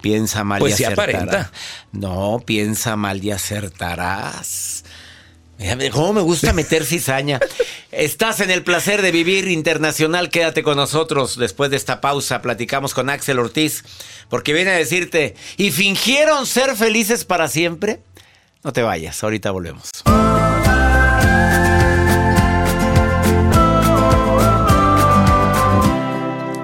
Piensa 0.00 0.44
mal 0.44 0.60
Pues 0.60 0.74
y 0.74 0.76
sí 0.76 0.84
acertarás. 0.84 1.22
aparenta. 1.22 1.52
No, 1.92 2.40
piensa 2.46 2.94
mal 2.96 3.24
y 3.24 3.30
acertarás. 3.32 4.84
¿Cómo 5.92 6.12
me 6.12 6.20
gusta 6.20 6.52
meter 6.52 6.84
cizaña? 6.84 7.40
Estás 7.90 8.40
en 8.40 8.50
el 8.50 8.62
placer 8.62 9.00
de 9.02 9.10
vivir 9.10 9.48
internacional. 9.48 10.30
Quédate 10.30 10.62
con 10.62 10.76
nosotros. 10.76 11.38
Después 11.38 11.70
de 11.70 11.76
esta 11.76 12.00
pausa, 12.00 12.42
platicamos 12.42 12.92
con 12.92 13.08
Axel 13.08 13.38
Ortiz. 13.38 13.84
Porque 14.28 14.52
viene 14.52 14.72
a 14.72 14.76
decirte, 14.76 15.34
¿y 15.56 15.70
fingieron 15.70 16.46
ser 16.46 16.76
felices 16.76 17.24
para 17.24 17.48
siempre? 17.48 18.00
No 18.62 18.72
te 18.72 18.82
vayas, 18.82 19.22
ahorita 19.22 19.50
volvemos. 19.50 19.90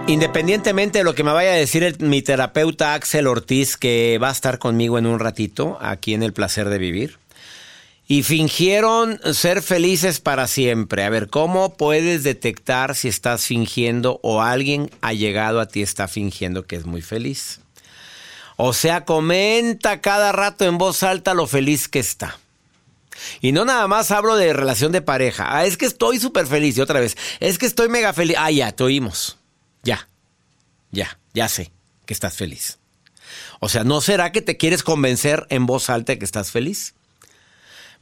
Independientemente 0.08 0.98
de 0.98 1.04
lo 1.04 1.14
que 1.14 1.24
me 1.24 1.32
vaya 1.32 1.52
a 1.52 1.54
decir 1.54 1.96
mi 2.00 2.20
terapeuta 2.20 2.92
Axel 2.92 3.26
Ortiz, 3.26 3.78
que 3.78 4.18
va 4.22 4.28
a 4.28 4.32
estar 4.32 4.58
conmigo 4.58 4.98
en 4.98 5.06
un 5.06 5.18
ratito, 5.18 5.78
aquí 5.80 6.12
en 6.12 6.22
el 6.22 6.34
placer 6.34 6.68
de 6.68 6.76
vivir. 6.76 7.21
Y 8.08 8.24
fingieron 8.24 9.20
ser 9.32 9.62
felices 9.62 10.20
para 10.20 10.46
siempre. 10.46 11.04
A 11.04 11.10
ver, 11.10 11.30
¿cómo 11.30 11.76
puedes 11.76 12.24
detectar 12.24 12.94
si 12.94 13.08
estás 13.08 13.46
fingiendo 13.46 14.18
o 14.22 14.42
alguien 14.42 14.90
ha 15.00 15.12
llegado 15.12 15.60
a 15.60 15.66
ti 15.66 15.82
está 15.82 16.08
fingiendo 16.08 16.66
que 16.66 16.76
es 16.76 16.84
muy 16.84 17.00
feliz? 17.00 17.60
O 18.56 18.72
sea, 18.72 19.04
comenta 19.04 20.00
cada 20.00 20.32
rato 20.32 20.64
en 20.64 20.78
voz 20.78 21.02
alta 21.02 21.34
lo 21.34 21.46
feliz 21.46 21.88
que 21.88 22.00
está. 22.00 22.38
Y 23.40 23.52
no 23.52 23.64
nada 23.64 23.86
más 23.88 24.10
hablo 24.10 24.36
de 24.36 24.52
relación 24.52 24.92
de 24.92 25.02
pareja. 25.02 25.56
Ah, 25.56 25.64
es 25.64 25.76
que 25.76 25.86
estoy 25.86 26.18
súper 26.18 26.46
feliz. 26.46 26.76
Y 26.76 26.80
otra 26.80 27.00
vez, 27.00 27.16
es 27.40 27.58
que 27.58 27.66
estoy 27.66 27.88
mega 27.88 28.12
feliz. 28.12 28.36
Ah, 28.38 28.50
ya, 28.50 28.72
te 28.72 28.84
oímos. 28.84 29.38
Ya, 29.82 30.08
ya, 30.90 31.18
ya 31.34 31.48
sé 31.48 31.72
que 32.06 32.14
estás 32.14 32.36
feliz. 32.36 32.78
O 33.60 33.68
sea, 33.68 33.84
¿no 33.84 34.00
será 34.00 34.32
que 34.32 34.42
te 34.42 34.56
quieres 34.56 34.82
convencer 34.82 35.46
en 35.50 35.66
voz 35.66 35.88
alta 35.90 36.18
que 36.18 36.24
estás 36.24 36.50
feliz? 36.50 36.94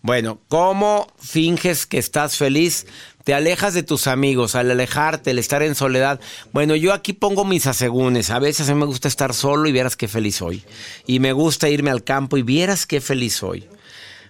Bueno, 0.02 0.40
¿cómo 0.48 1.06
finges 1.18 1.84
que 1.84 1.98
estás 1.98 2.36
feliz? 2.36 2.86
Te 3.24 3.34
alejas 3.34 3.74
de 3.74 3.82
tus 3.82 4.06
amigos, 4.06 4.54
al 4.54 4.70
alejarte, 4.70 5.30
al 5.30 5.38
estar 5.38 5.62
en 5.62 5.74
soledad. 5.74 6.20
Bueno, 6.52 6.74
yo 6.74 6.94
aquí 6.94 7.12
pongo 7.12 7.44
mis 7.44 7.66
asegúnes. 7.66 8.30
A 8.30 8.38
veces 8.38 8.68
a 8.68 8.74
mí 8.74 8.80
me 8.80 8.86
gusta 8.86 9.08
estar 9.08 9.34
solo 9.34 9.68
y 9.68 9.72
vieras 9.72 9.96
qué 9.96 10.08
feliz 10.08 10.36
soy. 10.36 10.64
Y 11.06 11.18
me 11.20 11.34
gusta 11.34 11.68
irme 11.68 11.90
al 11.90 12.02
campo 12.02 12.38
y 12.38 12.42
vieras 12.42 12.86
qué 12.86 13.02
feliz 13.02 13.34
soy. 13.34 13.68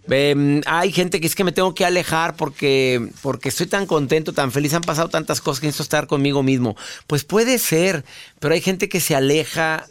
Em, 0.09 0.61
hay 0.67 0.91
gente 0.91 1.21
que 1.21 1.29
es 1.29 1.37
que 1.37 1.45
me 1.45 1.53
tengo 1.53 1.73
que 1.73 1.85
alejar 1.85 2.35
porque, 2.35 3.11
porque 3.23 3.51
estoy 3.51 3.67
tan 3.67 3.87
contento, 3.87 4.33
tan 4.33 4.51
feliz, 4.51 4.75
han 4.75 4.83
pasado 4.83 5.09
tantas 5.09 5.41
cosas 5.41 5.61
que 5.61 5.67
necesito 5.69 5.85
estar 5.85 6.09
conmigo 6.09 6.43
mismo. 6.43 6.77
Pues 7.07 7.25
puede 7.25 7.61
ser, 7.61 8.05
pero 8.41 8.55
hay 8.55 8.61
gente 8.61 8.89
que 8.89 8.99
se 8.99 9.15
aleja 9.15 9.87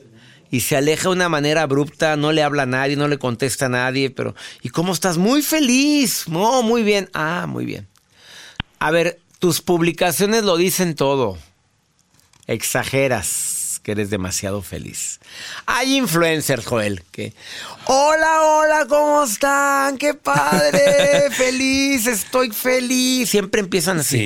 y 0.52 0.62
se 0.62 0.76
aleja 0.76 1.04
de 1.04 1.16
una 1.16 1.30
manera 1.30 1.64
abrupta, 1.64 2.16
no 2.16 2.32
le 2.32 2.44
habla 2.44 2.64
a 2.64 2.68
nadie, 2.68 2.96
no 2.96 3.08
le 3.08 3.20
contesta 3.20 3.68
a 3.68 3.70
nadie, 3.70 4.10
pero 4.10 4.36
¿y 4.62 4.70
cómo 4.70 4.94
estás? 4.94 5.18
Muy 5.18 5.42
feliz, 5.42 6.28
no, 6.28 6.64
muy 6.64 6.84
bien, 6.84 7.10
ah, 7.14 7.46
muy 7.48 7.66
bien. 7.66 7.88
A 8.80 8.92
ver, 8.92 9.20
tus 9.40 9.62
publicaciones 9.62 10.44
lo 10.44 10.58
dicen 10.58 10.96
todo. 10.96 11.38
Exageras 12.48 13.80
que 13.84 13.92
eres 13.92 14.10
demasiado 14.10 14.62
feliz. 14.62 15.20
Hay 15.66 15.98
influencers, 15.98 16.66
Joel, 16.66 17.04
que... 17.12 17.34
Hola, 17.86 18.42
hola, 18.42 18.86
¿cómo 18.88 19.24
están? 19.24 19.98
¡Qué 19.98 20.14
padre! 20.14 20.82
¡Feliz! 21.52 22.08
Estoy 22.08 22.52
feliz. 22.52 23.30
Siempre 23.30 23.62
empiezan 23.62 24.00
así. 24.00 24.18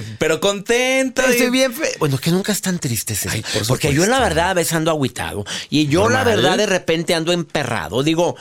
Sí, 0.00 0.02
pero 0.18 0.40
contenta. 0.40 1.26
y- 1.28 1.32
Estoy 1.32 1.50
bien 1.50 1.72
fe- 1.74 1.96
Bueno, 1.98 2.18
que 2.18 2.30
nunca 2.30 2.52
están 2.52 2.78
tristes. 2.78 3.26
Ay, 3.26 3.42
por 3.52 3.66
porque 3.66 3.92
yo 3.92 4.06
la 4.06 4.20
verdad 4.20 4.50
a 4.50 4.54
veces 4.54 4.72
ando 4.72 4.90
agüitado. 4.90 5.44
Y 5.68 5.86
yo 5.88 6.08
la 6.08 6.24
verdad 6.24 6.56
de 6.56 6.66
repente 6.66 7.14
ando 7.14 7.32
emperrado. 7.32 8.02
Digo, 8.02 8.36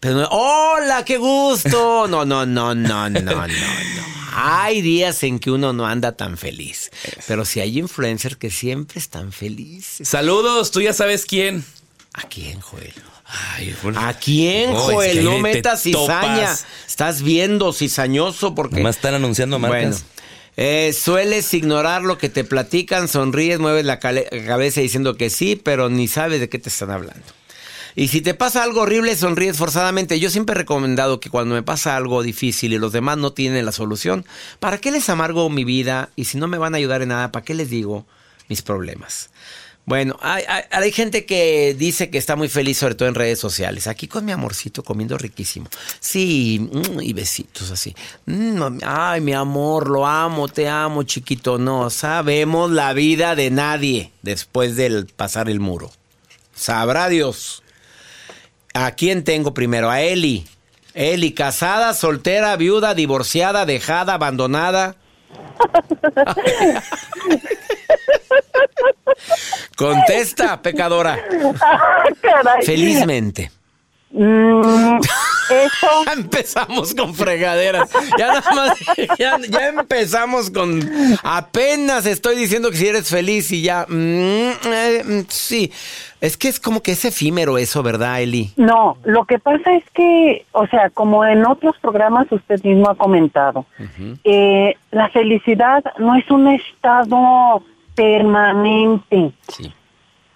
pero 0.00 0.14
no- 0.16 0.28
hola, 0.30 1.04
qué 1.04 1.16
gusto. 1.18 2.06
No, 2.08 2.24
no, 2.24 2.44
no, 2.46 2.74
no, 2.74 3.08
no, 3.08 3.10
no, 3.10 3.46
no. 3.46 4.10
Hay 4.32 4.80
días 4.80 5.22
en 5.24 5.38
que 5.38 5.50
uno 5.50 5.72
no 5.72 5.86
anda 5.86 6.12
tan 6.12 6.38
feliz. 6.38 6.90
Pero 7.26 7.44
si 7.44 7.60
hay 7.60 7.78
influencers 7.78 8.36
que 8.36 8.50
siempre 8.50 8.98
están 8.98 9.32
felices. 9.32 10.08
Saludos, 10.08 10.70
tú 10.70 10.80
ya 10.80 10.92
sabes 10.92 11.26
quién. 11.26 11.64
¿A 12.14 12.22
quién, 12.22 12.60
Joel? 12.60 12.92
Ay, 13.32 13.76
bueno. 13.82 14.00
¿A 14.00 14.12
quién, 14.14 14.70
es 14.70 14.76
Joel? 14.76 15.18
que 15.18 15.22
no 15.22 15.38
metas 15.38 15.82
cizaña. 15.82 16.46
topas. 16.46 16.66
Estás 16.88 17.22
viendo 17.22 17.72
cizañoso 17.72 18.54
porque... 18.54 18.76
Nomás 18.76 18.96
están 18.96 19.14
anunciando 19.14 19.58
marcas. 19.58 20.02
Bueno, 20.02 20.20
eh, 20.56 20.92
sueles 20.92 21.54
ignorar 21.54 22.02
lo 22.02 22.18
que 22.18 22.28
te 22.28 22.44
platican, 22.44 23.08
sonríes, 23.08 23.60
mueves 23.60 23.84
la 23.84 23.98
cabeza 24.00 24.80
diciendo 24.80 25.16
que 25.16 25.30
sí, 25.30 25.56
pero 25.56 25.88
ni 25.88 26.08
sabes 26.08 26.40
de 26.40 26.48
qué 26.48 26.58
te 26.58 26.68
están 26.68 26.90
hablando. 26.90 27.24
Y 27.96 28.08
si 28.08 28.20
te 28.20 28.34
pasa 28.34 28.62
algo 28.62 28.82
horrible, 28.82 29.16
sonríes 29.16 29.56
forzadamente. 29.56 30.20
Yo 30.20 30.30
siempre 30.30 30.54
he 30.54 30.58
recomendado 30.58 31.20
que 31.20 31.30
cuando 31.30 31.54
me 31.54 31.62
pasa 31.62 31.96
algo 31.96 32.22
difícil 32.22 32.72
y 32.72 32.78
los 32.78 32.92
demás 32.92 33.18
no 33.18 33.32
tienen 33.32 33.64
la 33.64 33.72
solución, 33.72 34.24
¿para 34.58 34.78
qué 34.78 34.90
les 34.90 35.08
amargo 35.08 35.48
mi 35.50 35.64
vida? 35.64 36.10
Y 36.16 36.26
si 36.26 36.38
no 36.38 36.46
me 36.46 36.58
van 36.58 36.74
a 36.74 36.78
ayudar 36.78 37.02
en 37.02 37.08
nada, 37.08 37.32
¿para 37.32 37.44
qué 37.44 37.54
les 37.54 37.70
digo 37.70 38.06
mis 38.48 38.62
problemas? 38.62 39.30
Bueno, 39.86 40.16
hay, 40.22 40.92
gente 40.92 41.26
que 41.26 41.74
dice 41.76 42.10
que 42.10 42.18
está 42.18 42.36
muy 42.36 42.48
feliz, 42.48 42.78
sobre 42.78 42.94
todo 42.94 43.08
en 43.08 43.14
redes 43.14 43.40
sociales. 43.40 43.88
Aquí 43.88 44.06
con 44.06 44.24
mi 44.24 44.30
amorcito 44.30 44.84
comiendo 44.84 45.18
riquísimo. 45.18 45.66
Sí, 45.98 46.70
mm, 46.72 47.00
y 47.00 47.12
besitos 47.12 47.72
así. 47.72 47.96
Mm, 48.26 48.78
ay, 48.84 49.20
mi 49.20 49.32
amor, 49.32 49.88
lo 49.88 50.06
amo, 50.06 50.46
te 50.46 50.68
amo, 50.68 51.02
chiquito. 51.02 51.58
No 51.58 51.90
sabemos 51.90 52.70
la 52.70 52.92
vida 52.92 53.34
de 53.34 53.50
nadie 53.50 54.12
después 54.22 54.76
del 54.76 55.06
pasar 55.06 55.50
el 55.50 55.58
muro. 55.58 55.90
Sabrá 56.54 57.08
Dios. 57.08 57.64
¿A 58.74 58.92
quién 58.92 59.24
tengo 59.24 59.54
primero? 59.54 59.90
A 59.90 60.02
Eli. 60.02 60.46
Eli, 60.94 61.32
casada, 61.32 61.94
soltera, 61.94 62.54
viuda, 62.56 62.94
divorciada, 62.94 63.66
dejada, 63.66 64.14
abandonada. 64.14 64.94
Contesta, 69.76 70.60
pecadora. 70.60 71.18
Caray. 72.20 72.64
Felizmente. 72.64 73.50
Mm, 74.12 74.98
eso, 75.50 75.86
Ya 76.06 76.12
empezamos 76.14 76.94
con 76.94 77.14
fregaderas. 77.14 77.90
Ya 78.18 78.26
nada 78.26 78.50
más, 78.54 78.78
ya, 79.18 79.38
ya 79.48 79.68
empezamos 79.68 80.50
con. 80.50 80.80
Apenas 81.22 82.06
estoy 82.06 82.36
diciendo 82.36 82.70
que 82.70 82.76
si 82.76 82.88
eres 82.88 83.08
feliz 83.08 83.52
y 83.52 83.62
ya. 83.62 83.86
mm, 83.88 83.92
eh, 84.66 85.02
mm, 85.04 85.20
sí. 85.28 85.72
Es 86.20 86.36
que 86.36 86.48
es 86.48 86.60
como 86.60 86.82
que 86.82 86.92
es 86.92 87.04
efímero 87.06 87.56
eso, 87.56 87.82
¿verdad, 87.82 88.20
Eli? 88.20 88.52
no, 88.56 88.98
lo 89.04 89.24
que 89.24 89.38
pasa 89.38 89.72
es 89.72 89.84
que, 89.94 90.44
o 90.52 90.66
sea, 90.66 90.90
como 90.90 91.24
en 91.24 91.46
otros 91.46 91.76
programas 91.80 92.26
usted 92.30 92.62
mismo 92.62 92.90
ha 92.90 92.94
comentado, 92.94 93.64
eh, 94.24 94.76
la 94.90 95.08
felicidad 95.08 95.82
no 95.98 96.14
es 96.16 96.30
un 96.30 96.48
estado 96.48 97.62
permanente. 98.00 99.32
Sí. 99.48 99.72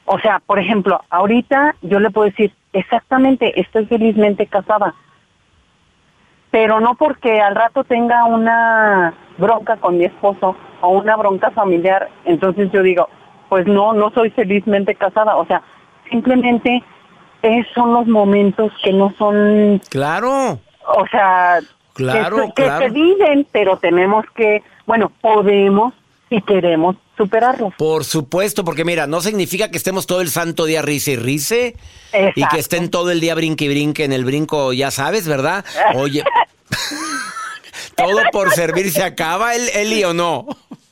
O 0.06 0.18
sea, 0.18 0.38
por 0.44 0.58
ejemplo, 0.58 1.00
ahorita 1.08 1.76
yo 1.82 1.98
le 1.98 2.10
puedo 2.10 2.26
decir, 2.28 2.52
exactamente, 2.72 3.58
estoy 3.58 3.86
felizmente 3.86 4.46
casada, 4.46 4.94
pero 6.50 6.78
no 6.80 6.94
porque 6.94 7.40
al 7.40 7.54
rato 7.54 7.84
tenga 7.84 8.26
una 8.26 9.14
bronca 9.38 9.76
con 9.78 9.96
mi 9.98 10.04
esposo 10.04 10.56
o 10.82 10.88
una 10.90 11.16
bronca 11.16 11.50
familiar, 11.52 12.08
entonces 12.26 12.70
yo 12.70 12.82
digo, 12.82 13.08
pues 13.48 13.66
no, 13.66 13.92
no 13.94 14.10
soy 14.10 14.30
felizmente 14.30 14.94
casada. 14.94 15.36
O 15.36 15.46
sea, 15.46 15.62
simplemente 16.10 16.82
esos 17.42 17.72
son 17.74 17.94
los 17.94 18.06
momentos 18.06 18.72
que 18.82 18.92
no 18.92 19.10
son, 19.18 19.80
Claro. 19.90 20.58
o 20.86 21.06
sea, 21.10 21.60
Claro, 21.94 22.36
que, 22.36 22.42
se- 22.42 22.52
que 22.54 22.62
claro. 22.64 22.84
se 22.84 22.90
viven, 22.90 23.46
pero 23.52 23.76
tenemos 23.78 24.24
que, 24.34 24.62
bueno, 24.86 25.10
podemos 25.20 25.94
y 26.34 26.42
queremos 26.42 26.96
superarlos. 27.16 27.74
Por 27.78 28.04
supuesto, 28.04 28.64
porque 28.64 28.84
mira, 28.84 29.06
no 29.06 29.20
significa 29.20 29.70
que 29.70 29.76
estemos 29.76 30.06
todo 30.06 30.20
el 30.20 30.30
santo 30.30 30.64
día 30.64 30.82
risa 30.82 31.12
y 31.12 31.16
rice 31.16 31.76
y 32.34 32.44
que 32.48 32.58
estén 32.58 32.90
todo 32.90 33.12
el 33.12 33.20
día 33.20 33.36
brinque 33.36 33.66
y 33.66 33.68
brinque 33.68 34.02
en 34.02 34.12
el 34.12 34.24
brinco, 34.24 34.72
ya 34.72 34.90
sabes, 34.90 35.28
¿verdad? 35.28 35.64
Oye, 35.94 36.24
todo 37.96 38.20
por 38.32 38.50
servir 38.50 38.90
se 38.90 39.04
acaba, 39.04 39.54
el, 39.54 39.68
Eli, 39.68 40.02
o 40.02 40.12
no. 40.12 40.46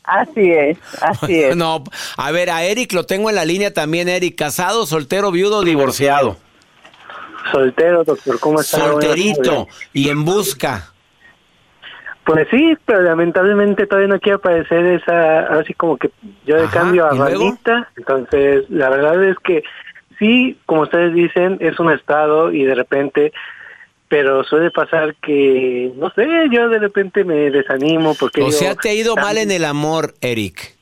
Así 0.04 0.52
es, 0.52 0.78
así 1.00 1.42
es. 1.42 1.56
No, 1.56 1.82
a 2.16 2.30
ver, 2.30 2.50
a 2.50 2.64
Eric 2.64 2.92
lo 2.92 3.04
tengo 3.04 3.28
en 3.28 3.34
la 3.34 3.44
línea 3.44 3.74
también, 3.74 4.08
Eric, 4.08 4.36
casado, 4.36 4.86
soltero, 4.86 5.32
viudo, 5.32 5.62
divorciado. 5.62 6.36
Soltero, 7.50 8.04
doctor, 8.04 8.38
¿cómo 8.38 8.60
está? 8.60 8.78
Solterito 8.78 9.66
y 9.92 10.08
en 10.08 10.24
busca. 10.24 10.91
Pues 12.24 12.46
sí, 12.50 12.76
pero 12.84 13.02
lamentablemente 13.02 13.86
todavía 13.86 14.14
no 14.14 14.20
quiere 14.20 14.36
aparecer 14.36 14.84
esa, 14.86 15.40
así 15.58 15.74
como 15.74 15.96
que 15.96 16.10
yo 16.46 16.56
de 16.56 16.68
cambio 16.68 17.06
a 17.06 17.10
Randita. 17.10 17.88
Entonces, 17.96 18.64
la 18.70 18.90
verdad 18.90 19.22
es 19.24 19.36
que 19.38 19.64
sí, 20.18 20.56
como 20.66 20.82
ustedes 20.82 21.14
dicen, 21.14 21.56
es 21.60 21.80
un 21.80 21.90
estado 21.90 22.52
y 22.52 22.62
de 22.64 22.76
repente, 22.76 23.32
pero 24.08 24.44
suele 24.44 24.70
pasar 24.70 25.16
que, 25.16 25.92
no 25.96 26.10
sé, 26.10 26.26
yo 26.52 26.68
de 26.68 26.78
repente 26.78 27.24
me 27.24 27.50
desanimo 27.50 28.14
porque... 28.14 28.42
O 28.42 28.52
sea, 28.52 28.76
te 28.76 28.90
ha 28.90 28.94
ido 28.94 29.16
mal 29.16 29.36
en 29.36 29.50
el 29.50 29.64
amor, 29.64 30.14
Eric. 30.20 30.76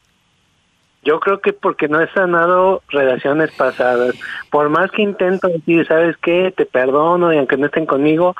Yo 1.02 1.20
creo 1.20 1.40
que 1.40 1.54
porque 1.54 1.88
no 1.88 2.02
he 2.02 2.12
sanado 2.12 2.82
relaciones 2.88 3.50
pasadas. 3.52 4.14
Por 4.50 4.68
más 4.68 4.90
que 4.90 5.00
intento 5.00 5.48
decir, 5.48 5.86
¿sabes 5.86 6.16
qué? 6.18 6.52
Te 6.54 6.66
perdono 6.66 7.32
y 7.32 7.38
aunque 7.38 7.56
no 7.56 7.66
estén 7.66 7.86
conmigo, 7.86 8.36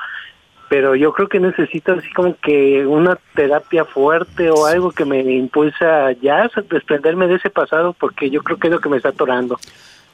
pero 0.71 0.95
yo 0.95 1.11
creo 1.11 1.27
que 1.27 1.41
necesito 1.41 1.91
así 1.91 2.09
como 2.13 2.33
que 2.37 2.85
una 2.85 3.19
terapia 3.35 3.83
fuerte 3.83 4.49
o 4.49 4.65
algo 4.65 4.91
que 4.91 5.03
me 5.03 5.19
impulsa 5.19 6.13
ya 6.21 6.43
a 6.45 6.61
desprenderme 6.61 7.27
de 7.27 7.35
ese 7.35 7.49
pasado 7.49 7.91
porque 7.91 8.29
yo 8.29 8.41
creo 8.41 8.57
que 8.57 8.67
es 8.67 8.73
lo 8.73 8.79
que 8.79 8.87
me 8.87 8.95
está 8.95 9.09
atorando. 9.09 9.59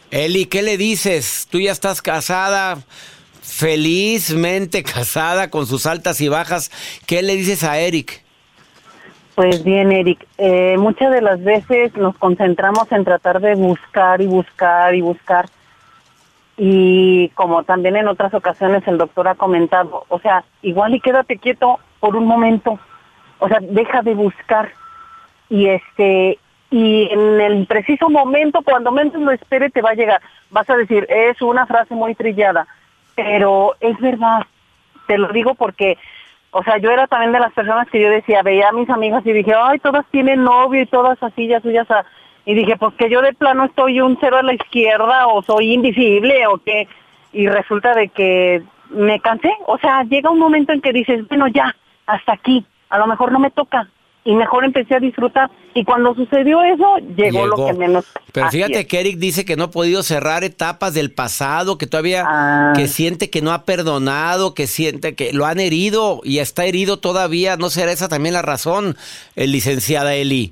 Eli, 0.10 0.46
¿qué 0.48 0.64
le 0.64 0.78
dices? 0.78 1.48
Tú 1.52 1.60
ya 1.60 1.72
estás 1.72 2.02
casada, 2.02 2.80
felizmente 3.44 4.82
casada 4.82 5.52
con 5.52 5.68
sus 5.68 5.86
altas 5.86 6.22
y 6.22 6.28
bajas. 6.28 6.72
¿Qué 7.06 7.22
le 7.22 7.36
dices 7.36 7.64
a 7.64 7.78
Eric? 7.78 8.24
Pues 9.36 9.64
bien, 9.64 9.92
Eric, 9.92 10.26
eh, 10.40 10.76
muchas 10.80 11.12
de 11.12 11.22
las 11.22 11.44
veces 11.44 11.96
nos 11.98 12.18
concentramos 12.18 12.92
en 12.92 13.06
tratar 13.06 13.42
de 13.42 13.54
buscar 13.54 14.24
y 14.24 14.26
buscar 14.26 14.96
y 14.96 15.02
buscar 15.02 15.46
y 16.58 17.30
como 17.30 17.64
también 17.64 17.96
en 17.96 18.08
otras 18.08 18.34
ocasiones 18.34 18.86
el 18.88 18.98
doctor 18.98 19.28
ha 19.28 19.36
comentado, 19.36 20.06
o 20.10 20.20
sea, 20.20 20.44
igual 20.64 20.96
y 20.96 21.00
quédate 21.00 21.38
quieto 21.38 21.80
por 22.00 22.16
un 22.16 22.26
momento, 22.26 22.80
o 23.40 23.48
sea, 23.48 23.60
deja 23.62 24.02
de 24.02 24.16
buscar 24.16 24.72
y 25.50 25.68
este 25.68 26.40
y 26.70 27.08
en 27.12 27.40
el 27.40 27.66
preciso 27.68 28.10
momento 28.10 28.62
cuando 28.64 28.92
menos 28.92 29.14
lo 29.16 29.32
espere 29.32 29.70
te 29.70 29.82
va 29.82 29.92
a 29.92 29.96
llegar. 29.96 30.22
Vas 30.50 30.70
a 30.70 30.76
decir, 30.76 31.06
es 31.10 31.42
una 31.42 31.66
frase 31.66 31.94
muy 31.94 32.14
trillada, 32.16 32.68
pero 33.16 33.76
es 33.80 33.98
verdad. 34.00 34.42
Te 35.06 35.18
lo 35.18 35.30
digo 35.30 35.54
porque 35.56 35.98
o 36.52 36.64
sea, 36.64 36.78
yo 36.80 36.90
era 36.90 37.08
también 37.08 37.34
de 37.34 37.40
las 37.40 37.54
personas 37.54 37.88
que 37.90 38.02
yo 38.02 38.10
decía, 38.10 38.42
veía 38.42 38.70
a 38.70 38.72
mis 38.72 38.90
amigas 38.90 39.24
y 39.26 39.32
dije, 39.32 39.54
"Ay, 39.54 39.80
todas 39.80 40.06
tienen 40.08 40.44
novio 40.44 40.82
y 40.82 40.88
todas 40.88 41.22
así 41.22 41.48
ya 41.48 41.60
suyas 41.60 41.90
a 41.92 42.04
y 42.48 42.54
dije, 42.54 42.78
pues 42.78 42.94
que 42.94 43.10
yo 43.10 43.22
de 43.22 43.34
plano 43.34 43.66
estoy 43.66 44.00
un 44.00 44.18
cero 44.22 44.38
a 44.38 44.42
la 44.42 44.54
izquierda 44.54 45.28
o 45.28 45.44
soy 45.44 45.74
invisible 45.74 46.48
o 46.48 46.58
qué. 46.58 46.88
Y 47.34 47.50
resulta 47.50 47.94
de 47.94 48.08
que 48.08 48.64
me 48.90 49.20
cansé. 49.20 49.52
O 49.66 49.78
sea, 49.78 50.04
llega 50.04 50.32
un 50.32 50.40
momento 50.40 50.72
en 50.72 50.80
que 50.80 50.94
dices, 50.94 51.28
bueno, 51.28 51.50
ya, 51.50 51.76
hasta 52.06 52.32
aquí. 52.32 52.66
A 52.90 53.00
lo 53.00 53.06
mejor 53.06 53.34
no 53.34 53.40
me 53.40 53.52
toca 53.52 53.90
y 54.28 54.36
mejor 54.36 54.66
empecé 54.66 54.94
a 54.94 55.00
disfrutar. 55.00 55.50
Y 55.74 55.86
cuando 55.86 56.14
sucedió 56.14 56.62
eso, 56.62 56.98
llegó, 57.16 57.48
lo 57.48 57.66
que 57.66 57.72
menos. 57.72 58.04
Pero 58.34 58.50
fíjate 58.50 58.86
que 58.86 59.00
Eric 59.00 59.20
dice 59.20 59.46
que 59.46 59.56
no 59.56 59.66
ha 59.66 59.72
podido 59.72 60.04
cerrar 60.04 60.44
etapas 60.44 60.94
del 60.94 61.12
pasado, 61.12 61.78
que 61.78 61.88
todavía, 61.88 62.26
ah. 62.28 62.74
que 62.76 62.90
siente 62.90 63.30
que 63.30 63.42
no 63.42 63.54
ha 63.54 63.64
perdonado, 63.64 64.54
que 64.54 64.68
siente 64.68 65.16
que 65.16 65.32
lo 65.32 65.46
han 65.46 65.62
herido 65.62 66.20
y 66.26 66.40
está 66.40 66.66
herido 66.66 67.00
todavía. 67.00 67.56
¿No 67.56 67.70
será 67.70 67.94
esa 67.94 68.10
también 68.10 68.34
la 68.34 68.42
razón, 68.42 68.98
el 69.38 69.54
licenciada 69.54 70.14
Eli? 70.14 70.52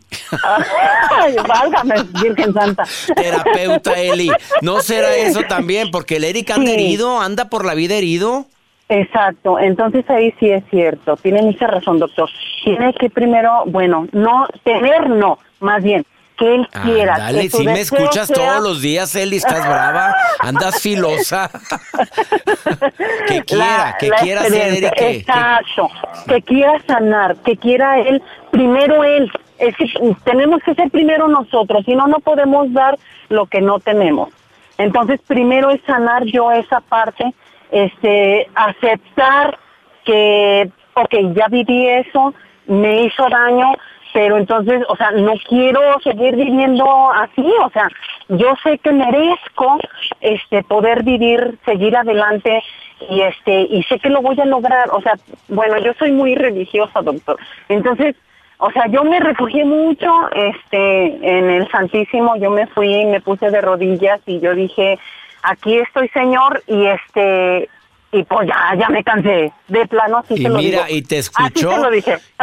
Ay, 1.11 1.35
válgame, 1.45 1.95
Virgen 2.21 2.53
Santa. 2.53 2.85
Terapeuta 3.13 3.99
Eli. 3.99 4.31
¿No 4.61 4.79
será 4.79 5.17
eso 5.17 5.41
también? 5.49 5.91
Porque 5.91 6.15
el 6.15 6.23
Eric 6.23 6.51
anda 6.51 6.71
herido, 6.71 7.19
anda 7.19 7.49
por 7.49 7.65
la 7.65 7.73
vida 7.73 7.95
herido. 7.95 8.47
Exacto, 8.87 9.57
entonces 9.57 10.07
ahí 10.09 10.33
sí 10.39 10.51
es 10.51 10.63
cierto, 10.69 11.17
tiene 11.17 11.41
mucha 11.41 11.65
razón, 11.65 11.97
doctor. 11.97 12.29
Tiene 12.63 12.93
que 12.93 13.09
primero, 13.09 13.63
bueno, 13.65 14.07
no 14.11 14.47
tener, 14.63 15.09
no, 15.09 15.39
más 15.59 15.81
bien 15.81 16.05
que 16.37 16.55
él 16.55 16.67
quiera. 16.83 17.17
dale, 17.17 17.49
si 17.49 17.63
me 17.63 17.79
escuchas 17.79 18.27
todos 18.27 18.61
los 18.61 18.81
días, 18.81 19.15
Eli, 19.15 19.37
estás 19.37 19.65
brava, 19.67 20.13
andas 20.39 20.81
filosa. 20.81 21.49
que 23.27 23.41
quiera, 23.43 23.95
que 23.99 24.09
quiera 24.09 24.43
ser 24.43 24.83
Exacto, 24.83 25.89
que, 26.27 26.41
quiera 26.41 26.81
sanar, 26.85 27.37
que 27.37 27.57
quiera 27.57 27.99
él, 27.99 28.21
primero 28.51 29.03
él. 29.03 29.31
Es 29.57 29.75
que 29.77 29.87
tenemos 30.25 30.61
que 30.63 30.75
ser 30.75 30.91
primero 30.91 31.29
nosotros, 31.29 31.85
si 31.85 31.95
no, 31.95 32.07
no 32.07 32.19
podemos 32.19 32.71
dar 32.73 32.99
lo 33.29 33.45
que 33.45 33.61
no 33.61 33.79
tenemos. 33.79 34.29
Entonces, 34.77 35.21
primero 35.25 35.69
es 35.69 35.81
sanar 35.87 36.25
yo 36.25 36.51
esa 36.51 36.81
parte 36.81 37.33
este, 37.75 38.47
aceptar 38.55 39.59
que, 40.05 40.69
ok, 40.93 41.13
ya 41.33 41.47
viví 41.49 41.89
eso, 41.89 42.33
me 42.67 43.03
hizo 43.03 43.27
daño, 43.29 43.73
pero 44.13 44.37
entonces, 44.37 44.81
o 44.87 44.95
sea, 44.95 45.11
no 45.11 45.33
quiero 45.49 45.81
seguir 46.01 46.37
viviendo 46.37 46.85
así, 47.11 47.45
o 47.61 47.69
sea, 47.71 47.89
yo 48.29 48.55
sé 48.63 48.77
que 48.77 48.93
merezco 48.93 49.77
este 50.21 50.63
poder 50.63 51.03
vivir, 51.03 51.57
seguir 51.65 51.97
adelante 51.97 52.63
y 53.09 53.19
este 53.19 53.67
y 53.69 53.83
sé 53.83 53.99
que 53.99 54.09
lo 54.09 54.21
voy 54.21 54.39
a 54.39 54.45
lograr, 54.45 54.89
o 54.91 55.01
sea, 55.01 55.15
bueno, 55.49 55.77
yo 55.79 55.91
soy 55.99 56.13
muy 56.13 56.33
religiosa, 56.33 57.01
doctor. 57.01 57.37
Entonces, 57.67 58.15
o 58.59 58.71
sea, 58.71 58.87
yo 58.87 59.03
me 59.03 59.19
refugié 59.19 59.65
mucho 59.65 60.09
este 60.33 61.37
en 61.37 61.49
el 61.49 61.69
Santísimo, 61.69 62.37
yo 62.37 62.51
me 62.51 62.67
fui, 62.67 63.05
me 63.05 63.19
puse 63.19 63.51
de 63.51 63.59
rodillas 63.59 64.21
y 64.25 64.39
yo 64.39 64.55
dije, 64.55 64.97
aquí 65.45 65.77
estoy, 65.77 66.09
Señor, 66.09 66.63
y 66.67 66.85
este 66.85 67.69
y 68.11 68.23
pues 68.23 68.47
ya, 68.47 68.75
ya 68.79 68.87
me 68.89 69.03
cansé. 69.03 69.51
De 69.67 69.85
plano 69.87 70.19
así 70.19 70.35
y 70.35 70.43
lo 70.43 70.57
mira, 70.57 70.89
y 70.89 71.01
te 71.01 71.17
escuchó. 71.17 71.71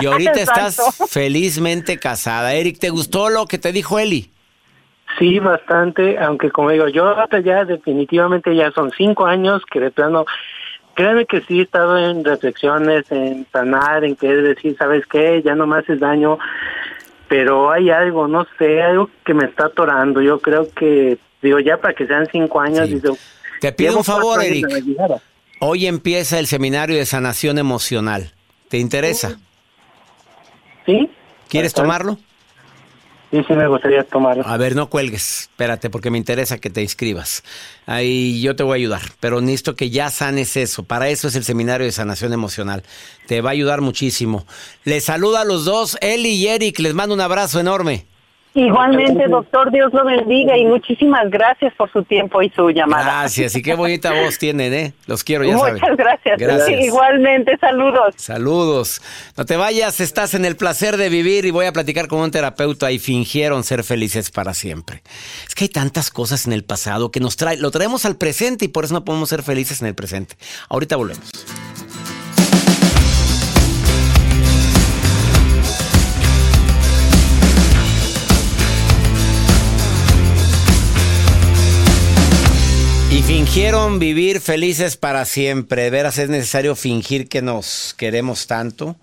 Y 0.00 0.06
ahorita 0.06 0.32
estás 0.40 0.78
felizmente 1.08 1.98
casada. 1.98 2.52
Eric, 2.52 2.78
¿te 2.78 2.90
gustó 2.90 3.30
lo 3.30 3.46
que 3.46 3.58
te 3.58 3.72
dijo 3.72 3.98
Eli? 3.98 4.30
Sí, 5.18 5.38
bastante, 5.38 6.18
aunque 6.18 6.50
como 6.50 6.70
digo, 6.70 6.88
yo 6.88 7.14
ya 7.44 7.64
definitivamente 7.64 8.54
ya 8.54 8.70
son 8.72 8.90
cinco 8.96 9.26
años 9.26 9.62
que 9.70 9.80
de 9.80 9.90
plano, 9.90 10.24
créeme 10.94 11.26
que 11.26 11.42
sí 11.42 11.60
he 11.60 11.62
estado 11.62 11.98
en 11.98 12.24
reflexiones, 12.24 13.10
en 13.10 13.46
sanar, 13.52 14.04
en 14.04 14.16
querer 14.16 14.42
decir, 14.42 14.76
¿sabes 14.78 15.06
qué? 15.06 15.42
Ya 15.44 15.54
no 15.54 15.66
me 15.66 15.78
haces 15.78 16.00
daño, 16.00 16.38
pero 17.28 17.70
hay 17.70 17.90
algo, 17.90 18.26
no 18.26 18.46
sé, 18.58 18.82
algo 18.82 19.10
que 19.24 19.34
me 19.34 19.44
está 19.44 19.66
atorando. 19.66 20.22
Yo 20.22 20.40
creo 20.40 20.68
que 20.74 21.18
Digo, 21.42 21.58
ya 21.58 21.76
para 21.76 21.94
que 21.94 22.06
sean 22.06 22.28
cinco 22.30 22.60
años. 22.60 22.88
Te 23.60 23.72
pido 23.72 23.96
un 23.98 24.04
favor, 24.04 24.42
Eric. 24.42 24.66
Hoy 25.60 25.86
empieza 25.86 26.38
el 26.38 26.46
seminario 26.46 26.96
de 26.96 27.06
sanación 27.06 27.58
emocional. 27.58 28.32
¿Te 28.68 28.78
interesa? 28.78 29.38
Sí. 30.86 31.10
¿Quieres 31.48 31.74
tomarlo? 31.74 32.18
Sí, 33.30 33.42
sí 33.46 33.54
me 33.54 33.66
gustaría 33.66 34.02
tomarlo. 34.04 34.46
A 34.46 34.56
ver, 34.56 34.76
no 34.76 34.90
cuelgues. 34.90 35.42
Espérate, 35.42 35.88
porque 35.88 36.10
me 36.10 36.18
interesa 36.18 36.58
que 36.58 36.68
te 36.68 36.82
inscribas. 36.82 37.42
Ahí 37.86 38.42
yo 38.42 38.56
te 38.56 38.62
voy 38.62 38.72
a 38.72 38.76
ayudar, 38.76 39.02
pero 39.20 39.40
necesito 39.40 39.74
que 39.74 39.90
ya 39.90 40.10
sanes 40.10 40.56
eso. 40.56 40.84
Para 40.84 41.08
eso 41.08 41.28
es 41.28 41.36
el 41.36 41.44
seminario 41.44 41.86
de 41.86 41.92
sanación 41.92 42.32
emocional. 42.32 42.82
Te 43.26 43.40
va 43.40 43.50
a 43.50 43.52
ayudar 43.52 43.80
muchísimo. 43.80 44.46
Les 44.84 45.04
saluda 45.04 45.42
a 45.42 45.44
los 45.44 45.64
dos, 45.64 45.96
Eli 46.00 46.30
y 46.30 46.48
Eric. 46.48 46.78
Les 46.78 46.94
mando 46.94 47.14
un 47.14 47.20
abrazo 47.20 47.58
enorme. 47.58 48.06
Igualmente, 48.54 49.28
doctor, 49.28 49.70
Dios 49.70 49.92
lo 49.94 50.04
bendiga 50.04 50.58
y 50.58 50.66
muchísimas 50.66 51.30
gracias 51.30 51.72
por 51.74 51.90
su 51.90 52.02
tiempo 52.04 52.42
y 52.42 52.50
su 52.50 52.70
llamada. 52.70 53.04
Gracias, 53.04 53.56
y 53.56 53.62
qué 53.62 53.74
bonita 53.74 54.12
voz 54.12 54.38
tienen, 54.38 54.74
¿eh? 54.74 54.92
Los 55.06 55.24
quiero, 55.24 55.44
ya 55.44 55.56
Muchas 55.56 55.96
gracias. 55.96 56.38
gracias. 56.38 56.80
Igualmente, 56.80 57.56
saludos. 57.58 58.14
Saludos. 58.16 59.00
No 59.38 59.46
te 59.46 59.56
vayas, 59.56 60.00
estás 60.00 60.34
en 60.34 60.44
el 60.44 60.56
placer 60.56 60.98
de 60.98 61.08
vivir 61.08 61.46
y 61.46 61.50
voy 61.50 61.64
a 61.64 61.72
platicar 61.72 62.08
con 62.08 62.20
un 62.20 62.30
terapeuta 62.30 62.92
y 62.92 62.98
fingieron 62.98 63.64
ser 63.64 63.84
felices 63.84 64.30
para 64.30 64.52
siempre. 64.52 65.02
Es 65.48 65.54
que 65.54 65.64
hay 65.64 65.68
tantas 65.70 66.10
cosas 66.10 66.46
en 66.46 66.52
el 66.52 66.64
pasado 66.64 67.10
que 67.10 67.20
nos 67.20 67.36
trae, 67.36 67.56
lo 67.56 67.70
traemos 67.70 68.04
al 68.04 68.16
presente 68.16 68.66
y 68.66 68.68
por 68.68 68.84
eso 68.84 68.92
no 68.92 69.04
podemos 69.04 69.30
ser 69.30 69.42
felices 69.42 69.80
en 69.80 69.88
el 69.88 69.94
presente. 69.94 70.36
Ahorita 70.68 70.96
volvemos. 70.96 71.30
Fingieron 83.52 83.98
vivir 83.98 84.40
felices 84.40 84.96
para 84.96 85.26
siempre. 85.26 85.82
De 85.82 85.90
veras 85.90 86.16
es 86.16 86.30
necesario 86.30 86.74
fingir 86.74 87.28
que 87.28 87.42
nos 87.42 87.94
queremos 87.98 88.46
tanto. 88.46 88.96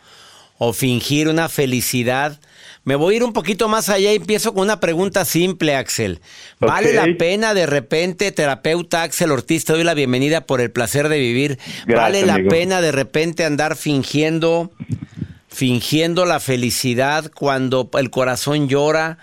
o 0.58 0.74
fingir 0.74 1.28
una 1.28 1.50
felicidad. 1.50 2.40
Me 2.84 2.96
voy 2.96 3.14
a 3.14 3.18
ir 3.18 3.24
un 3.24 3.32
poquito 3.32 3.68
más 3.68 3.90
allá 3.90 4.12
y 4.12 4.16
empiezo 4.16 4.56
con 4.56 4.64
una 4.64 4.80
pregunta 4.80 5.24
simple, 5.24 5.76
Axel. 5.76 6.20
¿Vale 6.60 6.94
la 6.94 7.06
pena 7.18 7.54
de 7.54 7.68
repente, 7.68 8.32
terapeuta 8.32 9.04
Axel 9.04 9.32
Ortiz, 9.32 9.66
te 9.66 9.74
doy 9.74 9.84
la 9.84 9.94
bienvenida 9.94 10.48
por 10.48 10.62
el 10.62 10.72
placer 10.72 11.10
de 11.10 11.20
vivir? 11.20 11.60
¿Vale 11.88 12.26
la 12.26 12.34
amigo. 12.34 12.50
pena 12.50 12.82
de 12.82 12.92
repente 12.92 13.46
andar 13.46 13.76
fingiendo, 13.78 14.72
fingiendo 15.48 16.26
la 16.26 16.40
felicidad 16.40 17.32
cuando 17.36 17.88
el 18.00 18.10
corazón 18.10 18.68
llora? 18.68 19.20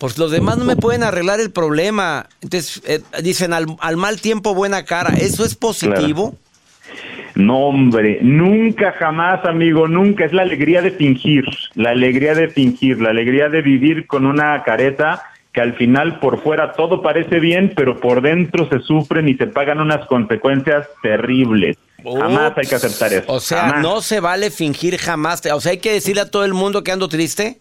Pues 0.00 0.16
los 0.16 0.30
demás 0.30 0.56
no 0.56 0.64
me 0.64 0.76
pueden 0.76 1.02
arreglar 1.02 1.40
el 1.40 1.50
problema. 1.50 2.26
Entonces, 2.40 2.82
eh, 2.86 3.00
dicen 3.22 3.52
al, 3.52 3.66
al 3.80 3.98
mal 3.98 4.18
tiempo 4.18 4.54
buena 4.54 4.86
cara. 4.86 5.10
¿Eso 5.10 5.44
es 5.44 5.54
positivo? 5.54 6.34
No, 7.34 7.66
hombre, 7.66 8.18
nunca, 8.22 8.94
jamás, 8.98 9.44
amigo, 9.44 9.88
nunca. 9.88 10.24
Es 10.24 10.32
la 10.32 10.40
alegría 10.40 10.80
de 10.80 10.92
fingir, 10.92 11.44
la 11.74 11.90
alegría 11.90 12.34
de 12.34 12.48
fingir, 12.48 12.98
la 12.98 13.10
alegría 13.10 13.50
de 13.50 13.60
vivir 13.60 14.06
con 14.06 14.24
una 14.24 14.62
careta 14.62 15.22
que 15.52 15.60
al 15.60 15.74
final 15.74 16.18
por 16.18 16.42
fuera 16.42 16.72
todo 16.72 17.02
parece 17.02 17.38
bien, 17.38 17.74
pero 17.76 18.00
por 18.00 18.22
dentro 18.22 18.70
se 18.70 18.78
sufren 18.80 19.28
y 19.28 19.34
se 19.34 19.48
pagan 19.48 19.80
unas 19.80 20.06
consecuencias 20.06 20.88
terribles. 21.02 21.76
Jamás 22.02 22.54
hay 22.56 22.66
que 22.66 22.74
aceptar 22.74 23.12
eso. 23.12 23.30
O 23.30 23.40
sea, 23.40 23.64
jamás. 23.64 23.82
no 23.82 24.00
se 24.00 24.20
vale 24.20 24.50
fingir 24.50 24.96
jamás. 24.96 25.42
O 25.52 25.60
sea, 25.60 25.72
hay 25.72 25.78
que 25.78 25.92
decirle 25.92 26.22
a 26.22 26.30
todo 26.30 26.46
el 26.46 26.54
mundo 26.54 26.82
que 26.82 26.90
ando 26.90 27.08
triste. 27.08 27.58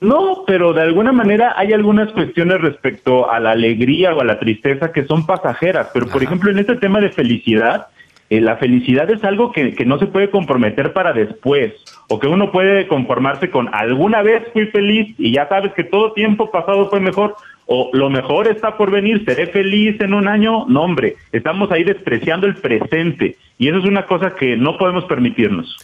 No, 0.00 0.44
pero 0.46 0.72
de 0.72 0.82
alguna 0.82 1.10
manera 1.10 1.54
hay 1.56 1.72
algunas 1.72 2.12
cuestiones 2.12 2.60
respecto 2.60 3.30
a 3.30 3.40
la 3.40 3.50
alegría 3.50 4.14
o 4.14 4.20
a 4.20 4.24
la 4.24 4.38
tristeza 4.38 4.92
que 4.92 5.04
son 5.04 5.26
pasajeras. 5.26 5.88
Pero, 5.92 6.06
por 6.06 6.22
ejemplo, 6.22 6.50
en 6.50 6.58
este 6.58 6.76
tema 6.76 7.00
de 7.00 7.10
felicidad, 7.10 7.88
eh, 8.30 8.40
la 8.40 8.56
felicidad 8.58 9.10
es 9.10 9.24
algo 9.24 9.50
que, 9.50 9.74
que 9.74 9.84
no 9.84 9.98
se 9.98 10.06
puede 10.06 10.30
comprometer 10.30 10.92
para 10.92 11.12
después. 11.12 11.72
O 12.08 12.20
que 12.20 12.28
uno 12.28 12.52
puede 12.52 12.86
conformarse 12.86 13.50
con 13.50 13.74
alguna 13.74 14.22
vez 14.22 14.44
fui 14.52 14.66
feliz 14.66 15.14
y 15.18 15.32
ya 15.32 15.48
sabes 15.48 15.72
que 15.72 15.84
todo 15.84 16.12
tiempo 16.12 16.50
pasado 16.50 16.88
fue 16.88 17.00
mejor. 17.00 17.34
O 17.66 17.90
lo 17.92 18.08
mejor 18.08 18.46
está 18.46 18.76
por 18.76 18.90
venir, 18.90 19.24
seré 19.24 19.48
feliz 19.48 20.00
en 20.00 20.14
un 20.14 20.28
año. 20.28 20.64
No, 20.68 20.82
hombre, 20.82 21.16
estamos 21.32 21.72
ahí 21.72 21.82
despreciando 21.82 22.46
el 22.46 22.54
presente. 22.54 23.36
Y 23.58 23.68
eso 23.68 23.78
es 23.78 23.84
una 23.84 24.06
cosa 24.06 24.36
que 24.36 24.56
no 24.56 24.78
podemos 24.78 25.04
permitirnos. 25.06 25.76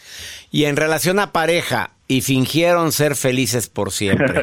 Y 0.51 0.65
en 0.65 0.75
relación 0.75 1.19
a 1.19 1.31
pareja, 1.31 1.91
y 2.07 2.21
fingieron 2.21 2.91
ser 2.91 3.15
felices 3.15 3.67
por 3.67 3.91
siempre. 3.91 4.41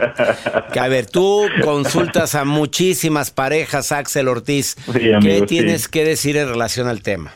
Que 0.73 0.81
a 0.81 0.89
ver, 0.89 1.07
tú 1.07 1.47
consultas 1.63 2.35
a 2.35 2.45
muchísimas 2.45 3.31
parejas, 3.31 3.93
Axel 3.93 4.29
Ortiz. 4.29 4.77
Sí, 4.93 4.99
¿Qué 4.99 5.15
amigo, 5.15 5.47
tienes 5.47 5.83
sí. 5.83 5.91
que 5.91 6.05
decir 6.05 6.37
en 6.37 6.49
relación 6.49 6.89
al 6.89 7.03
tema? 7.03 7.33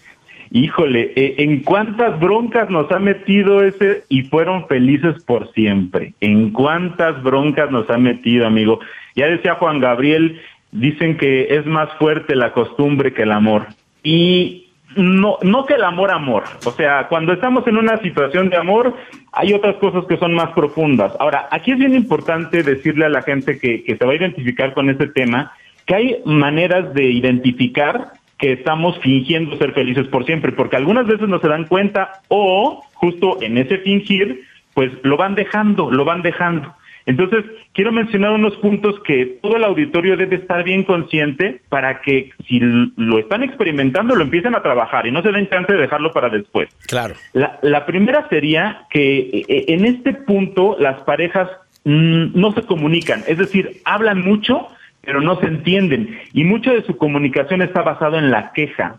Híjole, 0.51 1.13
eh, 1.17 1.35
¿en 1.39 1.63
cuántas 1.63 2.19
broncas 2.21 2.71
nos 2.71 2.91
ha 2.93 2.99
metido 2.99 3.63
ese 3.63 4.05
y 4.09 4.23
fueron 4.23 4.67
felices 4.69 5.23
por 5.25 5.53
siempre? 5.53 6.15
¿En 6.21 6.51
cuántas 6.51 7.23
broncas 7.23 7.71
nos 7.71 7.89
ha 7.91 7.99
metido, 7.99 8.47
amigo? 8.47 8.81
Ya 9.17 9.27
decía 9.27 9.57
Juan 9.57 9.81
Gabriel, 9.81 10.41
dicen 10.73 11.17
que 11.17 11.57
es 11.57 11.67
más 11.67 11.89
fuerte 11.99 12.37
la 12.37 12.53
costumbre 12.53 13.13
que 13.13 13.23
el 13.23 13.33
amor. 13.33 13.67
Y 14.03 14.66
no, 14.97 15.39
no 15.43 15.67
que 15.67 15.75
el 15.75 15.85
amor, 15.85 16.11
amor. 16.11 16.45
O 16.65 16.71
sea, 16.73 17.07
cuando 17.09 17.33
estamos 17.33 17.67
en 17.67 17.77
una 17.77 17.99
situación 17.99 18.49
de 18.49 18.57
amor, 18.57 18.95
hay 19.33 19.53
otras 19.53 19.77
cosas 19.77 20.05
que 20.07 20.17
son 20.17 20.35
más 20.35 20.51
profundas. 20.53 21.13
Ahora, 21.21 21.49
aquí 21.51 21.73
es 21.73 21.79
bien 21.79 21.95
importante 21.95 22.63
decirle 22.63 23.07
a 23.07 23.11
la 23.11 23.23
gente 23.23 23.59
que, 23.59 23.85
que 23.85 23.97
se 23.97 24.05
va 24.05 24.13
a 24.13 24.17
identificar 24.17 24.75
con 24.75 24.91
este 24.91 25.09
tema, 25.09 25.53
que 25.85 25.95
hay 25.95 26.17
maneras 26.25 26.93
de 26.95 27.05
identificar 27.05 28.13
que 28.39 28.53
estamos 28.53 28.99
fingiendo 28.99 29.57
ser 29.57 29.73
felices 29.73 30.07
por 30.09 30.27
siempre, 30.27 30.53
porque 30.53 30.77
algunas 30.77 31.07
veces 31.07 31.29
no 31.29 31.41
se 31.41 31.49
dan 31.49 31.65
cuenta 31.65 32.21
o 32.29 32.83
justo 32.95 33.39
en 33.41 33.57
ese 33.59 33.79
fingir, 33.79 34.43
pues 34.75 34.93
lo 35.03 35.17
van 35.17 35.35
dejando, 35.35 35.91
lo 35.91 36.05
van 36.05 36.23
dejando. 36.23 36.75
Entonces, 37.07 37.45
quiero 37.73 37.93
mencionar 37.93 38.33
unos 38.33 38.57
puntos 38.57 38.99
que 39.05 39.39
todo 39.41 39.57
el 39.57 39.65
auditorio 39.65 40.17
debe 40.17 40.37
estar 40.37 40.65
bien 40.65 40.83
consciente 40.83 41.61
para 41.69 42.01
que 42.01 42.33
si 42.49 42.59
lo 42.61 43.19
están 43.21 43.45
experimentando, 43.45 44.17
lo 44.17 44.25
empiecen 44.25 44.57
a 44.57 44.63
trabajar 44.63 45.07
y 45.07 45.13
no 45.13 45.23
se 45.23 45.31
den 45.31 45.49
chance 45.49 45.73
de 45.73 45.79
dejarlo 45.79 46.13
para 46.13 46.29
después. 46.29 46.69
Claro. 46.89 47.15
La, 47.33 47.61
la 47.63 47.87
primera 47.87 48.29
sería 48.29 48.87
que 48.91 49.45
eh, 49.49 49.65
en 49.69 49.85
este 49.85 50.15
punto 50.15 50.77
las 50.81 51.01
parejas 51.03 51.49
mm, 51.85 52.39
no 52.39 52.53
se 52.53 52.63
comunican, 52.63 53.23
es 53.29 53.39
decir, 53.39 53.81
hablan 53.85 54.23
mucho, 54.23 54.67
pero 55.01 55.21
no 55.21 55.39
se 55.39 55.47
entienden. 55.47 56.19
Y 56.33 56.43
mucho 56.43 56.73
de 56.73 56.83
su 56.83 56.97
comunicación 56.97 57.63
está 57.63 57.83
basado 57.83 58.19
en 58.19 58.33
la 58.33 58.53
queja, 58.53 58.97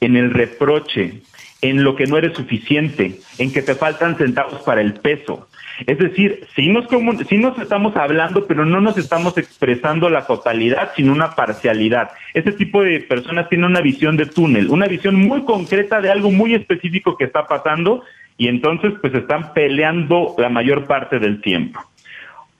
en 0.00 0.16
el 0.16 0.30
reproche, 0.30 1.20
en 1.62 1.84
lo 1.84 1.94
que 1.94 2.06
no 2.06 2.16
eres 2.16 2.34
suficiente, 2.34 3.18
en 3.38 3.52
que 3.52 3.60
te 3.60 3.74
faltan 3.74 4.16
centavos 4.16 4.62
para 4.62 4.80
el 4.80 4.94
peso. 4.94 5.46
Es 5.86 5.98
decir, 5.98 6.46
sí 6.54 6.68
nos, 6.68 6.86
sí 7.28 7.38
nos 7.38 7.58
estamos 7.58 7.96
hablando, 7.96 8.46
pero 8.46 8.64
no 8.64 8.80
nos 8.80 8.98
estamos 8.98 9.36
expresando 9.38 10.10
la 10.10 10.26
totalidad, 10.26 10.92
sino 10.96 11.12
una 11.12 11.34
parcialidad. 11.34 12.10
Este 12.34 12.52
tipo 12.52 12.82
de 12.82 13.00
personas 13.00 13.48
tienen 13.48 13.70
una 13.70 13.80
visión 13.80 14.16
de 14.16 14.26
túnel, 14.26 14.68
una 14.68 14.86
visión 14.86 15.14
muy 15.16 15.44
concreta 15.44 16.00
de 16.00 16.10
algo 16.10 16.30
muy 16.30 16.54
específico 16.54 17.16
que 17.16 17.24
está 17.24 17.46
pasando 17.46 18.02
y 18.36 18.48
entonces 18.48 18.92
pues 19.00 19.14
están 19.14 19.52
peleando 19.52 20.34
la 20.38 20.48
mayor 20.48 20.86
parte 20.86 21.18
del 21.18 21.40
tiempo. 21.40 21.80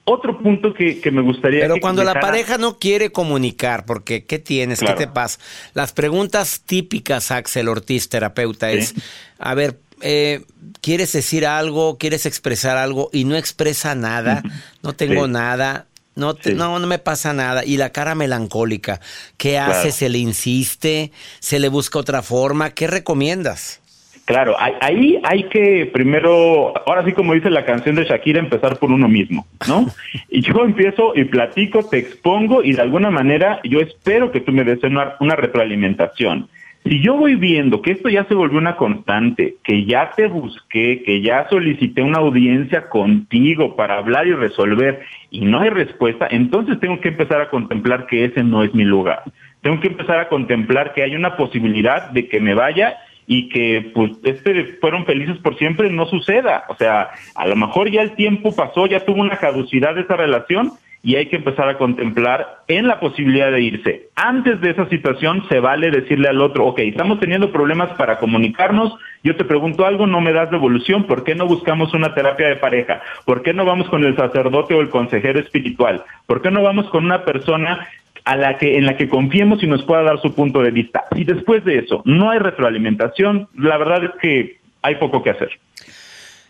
Otro 0.03 0.39
punto 0.39 0.73
que, 0.73 0.99
que 0.99 1.11
me 1.11 1.21
gustaría... 1.21 1.61
Pero 1.61 1.75
que 1.75 1.81
cuando 1.81 2.03
la 2.03 2.19
pareja 2.19 2.57
no 2.57 2.79
quiere 2.79 3.11
comunicar, 3.11 3.85
porque 3.85 4.25
¿qué 4.25 4.39
tienes? 4.39 4.79
Claro. 4.79 4.97
¿Qué 4.97 5.05
te 5.05 5.11
pasa? 5.11 5.39
Las 5.73 5.93
preguntas 5.93 6.63
típicas, 6.65 7.29
Axel 7.31 7.67
Ortiz, 7.67 8.09
terapeuta, 8.09 8.71
Sí. 8.71 8.77
es, 8.77 8.95
a 9.37 9.53
ver, 9.53 9.77
eh, 10.01 10.41
¿quieres 10.81 11.11
decir 11.13 11.45
algo? 11.45 11.97
¿Quieres 11.97 12.25
expresar 12.25 12.77
algo? 12.77 13.09
Y 13.13 13.23
no 13.25 13.35
expresa 13.35 13.95
nada, 13.95 14.43
no 14.83 14.93
tengo 14.93 15.25
Sí. 15.25 15.31
nada. 15.31 15.85
No, 16.13 16.33
te- 16.33 16.49
Sí. 16.51 16.55
no, 16.55 16.77
no 16.77 16.87
me 16.87 16.99
pasa 16.99 17.31
nada. 17.33 17.63
Y 17.63 17.77
la 17.77 17.91
cara 17.91 18.15
melancólica. 18.15 18.99
¿Qué 19.37 19.51
Claro. 19.51 19.71
hace? 19.73 19.91
¿Se 19.91 20.09
le 20.09 20.17
insiste? 20.17 21.11
¿Se 21.39 21.57
le 21.59 21.69
busca 21.69 21.99
otra 21.99 22.21
forma? 22.21 22.71
¿Qué 22.71 22.87
recomiendas? 22.87 23.79
Claro, 24.25 24.55
ahí- 24.59 25.19
hay 25.23 25.43
que 25.49 25.89
primero, 25.91 26.73
ahora 26.87 27.03
sí 27.05 27.11
como 27.13 27.33
dice 27.33 27.49
la 27.49 27.65
canción 27.65 27.95
de 27.95 28.03
Shakira, 28.05 28.39
empezar 28.39 28.77
por 28.77 28.91
uno 28.91 29.07
mismo, 29.07 29.47
¿no? 29.67 29.87
Y 30.29 30.41
yo 30.41 30.63
empiezo 30.63 31.13
y 31.15 31.25
platico, 31.25 31.83
te 31.83 31.97
expongo 31.97 32.63
y 32.63 32.73
de 32.73 32.81
alguna 32.81 33.09
manera 33.09 33.59
yo 33.63 33.79
espero 33.79 34.31
que 34.31 34.39
tú 34.41 34.51
me 34.51 34.63
des 34.63 34.83
una, 34.83 35.15
una 35.19 35.35
retroalimentación. 35.35 36.49
Si 36.83 36.99
yo 36.99 37.15
voy 37.15 37.35
viendo 37.35 37.81
que 37.81 37.91
esto 37.91 38.09
ya 38.09 38.25
se 38.25 38.33
volvió 38.33 38.57
una 38.57 38.75
constante, 38.75 39.55
que 39.63 39.85
ya 39.85 40.11
te 40.15 40.27
busqué, 40.27 41.03
que 41.03 41.21
ya 41.21 41.47
solicité 41.47 42.01
una 42.01 42.19
audiencia 42.19 42.89
contigo 42.89 43.75
para 43.75 43.97
hablar 43.97 44.25
y 44.25 44.33
resolver 44.33 45.01
y 45.29 45.41
no 45.41 45.59
hay 45.59 45.69
respuesta, 45.69 46.27
entonces 46.29 46.79
tengo 46.79 46.99
que 46.99 47.09
empezar 47.09 47.39
a 47.39 47.49
contemplar 47.49 48.07
que 48.07 48.25
ese 48.25 48.43
no 48.43 48.63
es 48.63 48.73
mi 48.73 48.83
lugar. 48.83 49.23
Tengo 49.61 49.79
que 49.79 49.89
empezar 49.89 50.19
a 50.19 50.27
contemplar 50.27 50.93
que 50.93 51.03
hay 51.03 51.15
una 51.15 51.37
posibilidad 51.37 52.09
de 52.09 52.27
que 52.27 52.39
me 52.39 52.55
vaya 52.55 52.97
y 53.27 53.49
que 53.49 53.91
pues 53.93 54.13
este 54.23 54.63
fueron 54.81 55.05
felices 55.05 55.37
por 55.37 55.57
siempre 55.57 55.91
no 55.91 56.07
suceda. 56.07 56.65
O 56.67 56.75
sea, 56.75 57.11
a 57.35 57.47
lo 57.47 57.55
mejor 57.55 57.91
ya 57.91 58.01
el 58.01 58.15
tiempo 58.15 58.55
pasó, 58.55 58.87
ya 58.87 59.05
tuvo 59.05 59.21
una 59.21 59.37
caducidad 59.37 59.97
esa 59.99 60.15
relación 60.15 60.71
y 61.03 61.15
hay 61.15 61.27
que 61.27 61.37
empezar 61.37 61.67
a 61.67 61.77
contemplar 61.77 62.63
en 62.67 62.87
la 62.87 62.99
posibilidad 62.99 63.51
de 63.51 63.61
irse. 63.61 64.09
Antes 64.15 64.61
de 64.61 64.71
esa 64.71 64.87
situación 64.89 65.43
se 65.49 65.59
vale 65.59 65.89
decirle 65.89 66.27
al 66.27 66.41
otro, 66.41 66.67
ok, 66.67 66.79
estamos 66.79 67.19
teniendo 67.19 67.51
problemas 67.51 67.89
para 67.97 68.19
comunicarnos, 68.19 68.93
yo 69.23 69.35
te 69.35 69.43
pregunto 69.43 69.85
algo, 69.85 70.07
no 70.07 70.21
me 70.21 70.33
das 70.33 70.51
devolución, 70.51 71.05
¿por 71.05 71.23
qué 71.23 71.35
no 71.35 71.47
buscamos 71.47 71.93
una 71.93 72.13
terapia 72.13 72.47
de 72.47 72.55
pareja? 72.55 73.01
¿Por 73.25 73.41
qué 73.41 73.53
no 73.53 73.65
vamos 73.65 73.89
con 73.89 74.03
el 74.03 74.15
sacerdote 74.15 74.73
o 74.73 74.81
el 74.81 74.89
consejero 74.89 75.39
espiritual? 75.39 76.03
¿Por 76.27 76.41
qué 76.41 76.51
no 76.51 76.61
vamos 76.61 76.89
con 76.89 77.05
una 77.05 77.25
persona 77.25 77.87
a 78.23 78.35
la 78.35 78.57
que 78.57 78.77
en 78.77 78.85
la 78.85 78.97
que 78.97 79.09
confiemos 79.09 79.63
y 79.63 79.67
nos 79.67 79.83
pueda 79.83 80.03
dar 80.03 80.21
su 80.21 80.33
punto 80.33 80.61
de 80.61 80.69
vista. 80.69 81.05
Si 81.15 81.23
después 81.23 81.65
de 81.65 81.79
eso 81.79 82.03
no 82.05 82.29
hay 82.29 82.37
retroalimentación, 82.37 83.49
la 83.57 83.77
verdad 83.77 84.03
es 84.03 84.11
que 84.21 84.59
hay 84.83 84.95
poco 84.95 85.23
que 85.23 85.31
hacer. 85.31 85.59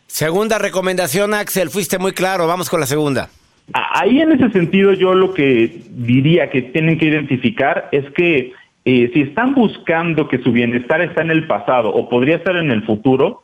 Segunda 0.08 0.58
recomendación, 0.58 1.34
Axel. 1.34 1.70
Fuiste 1.70 1.98
muy 1.98 2.12
claro. 2.12 2.46
Vamos 2.46 2.70
con 2.70 2.82
la 2.82 2.86
segunda. 2.88 3.30
Ahí 3.74 4.22
en 4.22 4.32
ese 4.32 4.50
sentido 4.52 4.94
yo 4.94 5.14
lo 5.14 5.34
que 5.34 5.82
diría 5.92 6.50
que 6.50 6.62
tienen 6.62 6.98
que 6.98 7.06
identificar 7.06 7.90
es 7.92 8.10
que 8.12 8.54
eh, 8.84 9.12
si 9.14 9.22
están 9.22 9.54
buscando 9.54 10.28
que 10.28 10.40
su 10.40 10.52
bienestar 10.52 11.02
está 11.02 11.22
en 11.22 11.32
el 11.32 11.48
pasado 11.48 11.94
o 11.94 12.10
podría 12.10 12.38
estar 12.38 12.56
en 12.56 12.72
el 12.72 12.84
futuro, 12.84 13.44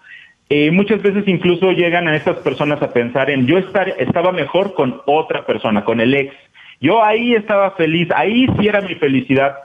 eh, 0.50 0.72
muchas 0.72 1.02
veces 1.02 1.28
incluso 1.28 1.72
llegan 1.72 2.08
a 2.08 2.16
estas 2.16 2.38
personas 2.38 2.82
a 2.82 2.92
pensar 2.94 3.30
en 3.30 3.46
yo 3.46 3.58
estar, 3.58 3.90
estaba 4.00 4.32
mejor 4.32 4.74
con 4.74 5.02
otra 5.06 5.46
persona, 5.46 5.84
con 5.84 6.00
el 6.00 6.14
ex. 6.14 6.34
Yo 6.80 7.04
ahí 7.04 7.36
estaba 7.36 7.72
feliz, 7.72 8.08
ahí 8.16 8.48
sí 8.58 8.68
era 8.68 8.82
mi 8.82 8.96
felicidad. 8.96 9.56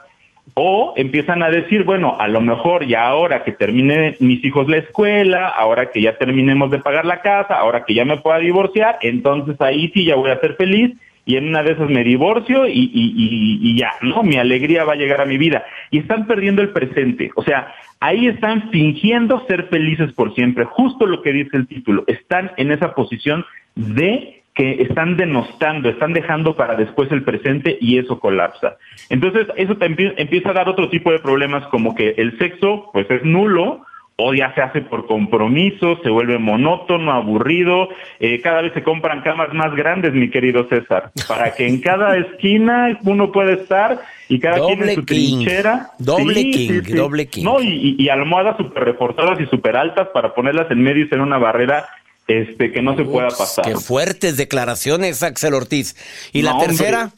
O 0.55 0.92
empiezan 0.96 1.42
a 1.42 1.50
decir, 1.50 1.85
bueno, 1.85 2.16
a 2.18 2.28
lo 2.28 2.40
mejor 2.40 2.87
ya 2.87 3.07
ahora 3.07 3.42
que 3.42 3.52
termine 3.52 4.16
mis 4.20 4.44
hijos 4.44 4.68
la 4.68 4.78
escuela, 4.78 5.48
ahora 5.48 5.90
que 5.90 6.02
ya 6.02 6.18
terminemos 6.18 6.70
de 6.70 6.78
pagar 6.78 7.07
la 7.07 7.22
casa, 7.22 7.55
ahora 7.55 7.85
que 7.85 7.94
ya 7.94 8.05
me 8.05 8.18
pueda 8.18 8.38
divorciar, 8.38 8.98
entonces 9.00 9.59
ahí 9.61 9.90
sí 9.94 10.05
ya 10.05 10.16
voy 10.16 10.31
a 10.31 10.40
ser 10.40 10.57
feliz 10.57 10.92
y 11.24 11.37
en 11.37 11.48
una 11.48 11.62
de 11.62 11.72
esas 11.72 11.88
me 11.88 12.02
divorcio 12.02 12.66
y, 12.66 12.90
y, 12.92 13.59
y, 13.62 13.78
ya, 13.78 13.92
¿no? 14.00 14.22
Mi 14.24 14.37
alegría 14.37 14.85
va 14.85 14.94
a 14.94 14.96
llegar 14.96 15.20
a 15.20 15.26
mi 15.26 15.38
vida. 15.38 15.64
Y 15.90 15.98
están 15.98 16.26
perdiendo 16.26 16.62
el 16.62 16.70
presente. 16.70 17.31
O 17.37 17.44
sea, 17.44 17.72
ahí 18.00 18.26
están 18.26 18.70
fingiendo 18.70 19.46
ser 19.46 19.68
felices 19.68 20.12
por 20.14 20.35
siempre. 20.35 20.64
Justo 20.64 21.07
lo 21.07 21.22
que 21.22 21.33
dice 21.33 21.57
el 21.57 21.68
título. 21.68 22.02
Están 22.09 22.50
en 22.57 22.72
esa 22.72 22.94
posición 22.94 23.44
de 23.76 24.41
que 24.54 24.82
están 24.82 25.16
denostando, 25.16 25.88
están 25.88 26.12
dejando 26.12 26.54
para 26.54 26.76
después 26.76 27.10
el 27.10 27.24
presente 27.24 27.78
y 27.80 27.98
eso 27.98 28.20
colapsa. 28.20 28.76
Entonces, 29.08 29.46
eso 29.56 29.76
te 29.76 29.86
empieza 29.86 30.50
a 30.50 30.54
dar 30.54 30.68
otro 30.68 30.90
tipo 30.90 31.10
de 31.10 31.20
problemas 31.20 31.66
como 31.68 31.94
que 31.94 32.14
el 32.18 32.36
sexo 32.38 32.90
pues 32.92 33.10
es 33.10 33.24
nulo, 33.24 33.84
o 34.16 34.34
ya 34.34 34.54
se 34.54 34.60
hace 34.60 34.82
por 34.82 35.06
compromiso, 35.06 35.98
se 36.02 36.10
vuelve 36.10 36.38
monótono, 36.38 37.12
aburrido, 37.12 37.88
eh, 38.20 38.40
cada 38.40 38.62
vez 38.62 38.72
se 38.74 38.82
compran 38.82 39.22
camas 39.22 39.52
más 39.54 39.74
grandes, 39.74 40.12
mi 40.12 40.30
querido 40.30 40.68
César, 40.68 41.10
para 41.26 41.54
que 41.54 41.66
en 41.66 41.80
cada 41.80 42.16
esquina 42.18 42.98
uno 43.04 43.32
pueda 43.32 43.52
estar 43.52 44.00
y 44.28 44.38
cada 44.38 44.64
quien 44.66 44.82
en 44.88 44.94
su 44.94 45.04
trinchera. 45.04 45.88
Doble 45.98 46.50
king, 46.50 46.82
doble 46.94 47.26
king. 47.26 47.44
No, 47.44 47.60
y, 47.60 47.96
y, 47.98 48.08
almohadas 48.08 48.56
súper 48.58 48.84
reforzadas 48.84 49.40
y 49.40 49.46
súper 49.46 49.76
altas 49.76 50.08
para 50.08 50.34
ponerlas 50.34 50.70
en 50.70 50.82
medio 50.82 51.04
y 51.04 51.08
ser 51.08 51.20
una 51.20 51.38
barrera 51.38 51.86
este 52.26 52.72
que 52.72 52.82
no 52.82 52.96
se 52.96 53.04
pueda 53.04 53.28
pasar. 53.28 53.64
Qué 53.64 53.76
fuertes 53.76 54.37
declaraciones, 54.37 55.22
Axel 55.22 55.54
Ortiz. 55.54 55.96
¿Y 56.32 56.42
la 56.42 56.58
tercera? 56.58 57.11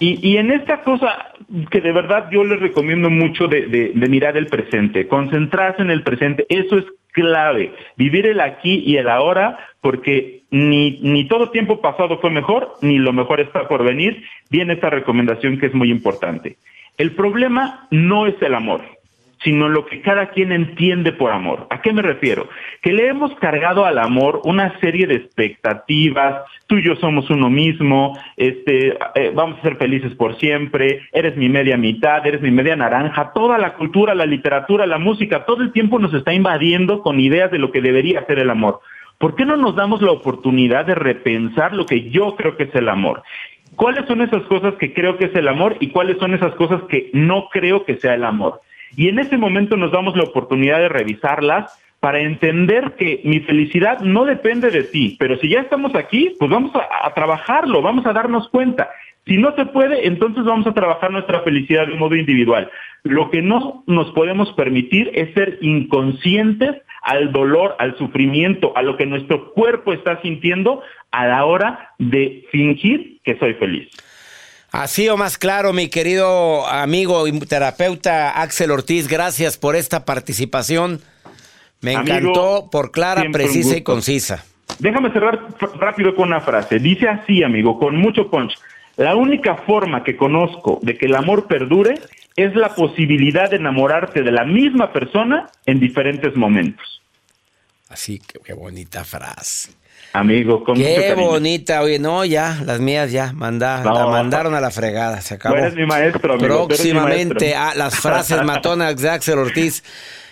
Y, 0.00 0.18
y, 0.28 0.38
en 0.38 0.50
esta 0.50 0.82
cosa 0.82 1.26
que 1.70 1.80
de 1.80 1.92
verdad 1.92 2.28
yo 2.32 2.42
les 2.42 2.58
recomiendo 2.58 3.10
mucho 3.10 3.46
de, 3.46 3.68
de, 3.68 3.92
de, 3.94 4.08
mirar 4.08 4.36
el 4.36 4.48
presente, 4.48 5.06
concentrarse 5.06 5.82
en 5.82 5.92
el 5.92 6.02
presente, 6.02 6.46
eso 6.48 6.78
es 6.78 6.84
clave, 7.12 7.72
vivir 7.96 8.26
el 8.26 8.40
aquí 8.40 8.82
y 8.84 8.96
el 8.96 9.08
ahora, 9.08 9.56
porque 9.80 10.42
ni, 10.50 10.98
ni 11.00 11.28
todo 11.28 11.50
tiempo 11.50 11.80
pasado 11.80 12.18
fue 12.18 12.30
mejor, 12.30 12.74
ni 12.82 12.98
lo 12.98 13.12
mejor 13.12 13.40
está 13.40 13.68
por 13.68 13.84
venir, 13.84 14.24
viene 14.50 14.74
esta 14.74 14.90
recomendación 14.90 15.58
que 15.58 15.66
es 15.66 15.74
muy 15.74 15.90
importante. 15.90 16.56
El 16.98 17.12
problema 17.12 17.86
no 17.90 18.26
es 18.26 18.34
el 18.42 18.54
amor, 18.54 18.82
sino 19.44 19.68
lo 19.68 19.84
que 19.84 20.00
cada 20.00 20.30
quien 20.30 20.50
entiende 20.50 21.12
por 21.12 21.30
amor. 21.30 21.66
¿A 21.70 21.82
qué 21.82 21.92
me 21.92 22.02
refiero? 22.02 22.48
Que 22.82 22.92
le 22.92 23.06
hemos 23.08 23.34
cargado 23.36 23.84
al 23.84 23.98
amor 23.98 24.40
una 24.44 24.78
serie 24.80 25.06
de 25.06 25.16
expectativas, 25.16 26.42
tú 26.66 26.78
y 26.78 26.82
yo 26.82 26.96
somos 26.96 27.28
uno 27.28 27.50
mismo, 27.50 28.18
este, 28.36 28.96
eh, 29.14 29.32
vamos 29.34 29.58
a 29.58 29.62
ser 29.62 29.76
felices 29.76 30.14
por 30.14 30.38
siempre, 30.38 31.02
eres 31.12 31.36
mi 31.36 31.50
media 31.50 31.76
mitad, 31.76 32.26
eres 32.26 32.40
mi 32.40 32.50
media 32.50 32.74
naranja, 32.74 33.32
toda 33.34 33.58
la 33.58 33.74
cultura, 33.74 34.14
la 34.14 34.26
literatura, 34.26 34.86
la 34.86 34.98
música, 34.98 35.44
todo 35.44 35.62
el 35.62 35.72
tiempo 35.72 35.98
nos 35.98 36.14
está 36.14 36.32
invadiendo 36.32 37.02
con 37.02 37.20
ideas 37.20 37.50
de 37.50 37.58
lo 37.58 37.70
que 37.70 37.82
debería 37.82 38.24
ser 38.26 38.38
el 38.38 38.50
amor. 38.50 38.80
¿Por 39.18 39.36
qué 39.36 39.44
no 39.44 39.56
nos 39.56 39.76
damos 39.76 40.02
la 40.02 40.10
oportunidad 40.10 40.86
de 40.86 40.94
repensar 40.94 41.74
lo 41.74 41.86
que 41.86 42.10
yo 42.10 42.34
creo 42.36 42.56
que 42.56 42.64
es 42.64 42.74
el 42.74 42.88
amor? 42.88 43.22
¿Cuáles 43.76 44.06
son 44.06 44.22
esas 44.22 44.42
cosas 44.44 44.74
que 44.74 44.92
creo 44.92 45.16
que 45.16 45.26
es 45.26 45.34
el 45.34 45.48
amor 45.48 45.76
y 45.80 45.90
cuáles 45.90 46.18
son 46.18 46.34
esas 46.34 46.54
cosas 46.54 46.82
que 46.88 47.10
no 47.12 47.48
creo 47.50 47.84
que 47.84 47.96
sea 47.96 48.14
el 48.14 48.24
amor? 48.24 48.60
Y 48.96 49.08
en 49.08 49.18
ese 49.18 49.36
momento 49.36 49.76
nos 49.76 49.92
damos 49.92 50.16
la 50.16 50.24
oportunidad 50.24 50.78
de 50.78 50.88
revisarlas 50.88 51.78
para 52.04 52.20
entender 52.20 52.96
que 52.98 53.22
mi 53.24 53.40
felicidad 53.40 54.00
no 54.00 54.26
depende 54.26 54.70
de 54.70 54.82
ti, 54.82 55.16
pero 55.18 55.38
si 55.38 55.48
ya 55.48 55.60
estamos 55.60 55.94
aquí, 55.94 56.34
pues 56.38 56.50
vamos 56.50 56.70
a, 56.74 57.14
trabajarlo, 57.14 57.80
vamos 57.80 58.04
a 58.04 58.12
darnos 58.12 58.46
cuenta. 58.50 58.90
Si 59.24 59.38
no 59.38 59.54
se 59.56 59.64
puede, 59.64 60.06
entonces 60.06 60.44
vamos 60.44 60.66
a 60.66 60.74
trabajar 60.74 61.10
nuestra 61.10 61.40
felicidad 61.40 61.86
de 61.86 61.94
modo 61.94 62.14
individual. 62.14 62.70
Lo 63.04 63.30
que 63.30 63.40
no 63.40 63.84
nos 63.86 64.10
podemos 64.10 64.52
permitir 64.52 65.10
es 65.14 65.32
ser 65.32 65.56
inconscientes 65.62 66.76
al 67.00 67.32
dolor, 67.32 67.74
al 67.78 67.96
sufrimiento, 67.96 68.76
a 68.76 68.82
lo 68.82 68.98
que 68.98 69.06
nuestro 69.06 69.54
cuerpo 69.54 69.94
está 69.94 70.20
sintiendo 70.20 70.82
a 71.10 71.26
la 71.26 71.46
hora 71.46 71.94
de 71.98 72.44
fingir 72.50 73.20
que 73.24 73.38
soy 73.38 73.54
feliz. 73.54 73.88
Así 74.74 75.08
o 75.08 75.16
más 75.16 75.38
claro, 75.38 75.72
mi 75.72 75.86
querido 75.86 76.66
amigo 76.66 77.28
y 77.28 77.38
terapeuta 77.38 78.42
Axel 78.42 78.72
Ortiz, 78.72 79.06
gracias 79.06 79.56
por 79.56 79.76
esta 79.76 80.04
participación. 80.04 81.00
Me 81.80 81.92
encantó 81.92 82.70
por 82.72 82.90
clara, 82.90 83.22
precisa 83.30 83.76
y 83.76 83.82
concisa. 83.82 84.44
Déjame 84.80 85.12
cerrar 85.12 85.46
rápido 85.78 86.16
con 86.16 86.26
una 86.26 86.40
frase. 86.40 86.80
Dice 86.80 87.08
así, 87.08 87.44
amigo, 87.44 87.78
con 87.78 87.94
mucho 87.94 88.28
punch. 88.28 88.52
La 88.96 89.14
única 89.14 89.58
forma 89.58 90.02
que 90.02 90.16
conozco 90.16 90.80
de 90.82 90.98
que 90.98 91.06
el 91.06 91.14
amor 91.14 91.46
perdure 91.46 91.94
es 92.34 92.56
la 92.56 92.74
posibilidad 92.74 93.50
de 93.50 93.58
enamorarte 93.58 94.22
de 94.24 94.32
la 94.32 94.44
misma 94.44 94.92
persona 94.92 95.50
en 95.66 95.78
diferentes 95.78 96.34
momentos. 96.34 97.00
Así 97.90 98.18
que 98.18 98.40
qué 98.44 98.54
bonita 98.54 99.04
frase. 99.04 99.70
Amigo, 100.14 100.62
con 100.62 100.76
Qué 100.76 101.12
bonita, 101.16 101.82
oye, 101.82 101.98
no, 101.98 102.24
ya, 102.24 102.62
las 102.64 102.78
mías 102.78 103.10
ya, 103.10 103.32
manda, 103.32 103.82
la 103.82 104.06
mandaron 104.06 104.54
a 104.54 104.60
la 104.60 104.70
fregada, 104.70 105.20
se 105.20 105.34
acabó. 105.34 105.56
eres 105.56 105.74
mi 105.74 105.86
maestro, 105.86 106.34
amigo. 106.34 106.68
Próximamente, 106.68 107.56
a 107.56 107.74
las 107.74 107.96
frases 107.96 108.40
matonas 108.44 108.96
de 108.96 109.10
Axel 109.10 109.40
Ortiz. 109.40 109.82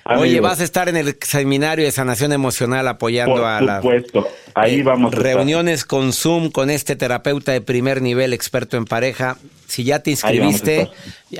Oye, 0.04 0.38
vas 0.38 0.60
a 0.60 0.64
estar 0.64 0.88
en 0.88 0.96
el 0.96 1.16
seminario 1.20 1.84
de 1.84 1.90
sanación 1.90 2.32
emocional 2.32 2.86
apoyando 2.86 3.44
a 3.44 3.60
la. 3.60 3.80
Por 3.80 3.92
supuesto, 3.92 4.28
ahí 4.54 4.80
eh, 4.80 4.82
vamos. 4.84 5.12
reuniones 5.12 5.84
con 5.84 6.12
Zoom 6.12 6.52
con 6.52 6.70
este 6.70 6.94
terapeuta 6.94 7.50
de 7.50 7.60
primer 7.60 8.02
nivel, 8.02 8.32
experto 8.32 8.76
en 8.76 8.84
pareja. 8.84 9.36
Si 9.66 9.82
ya 9.82 10.00
te 10.00 10.12
inscribiste, 10.12 10.90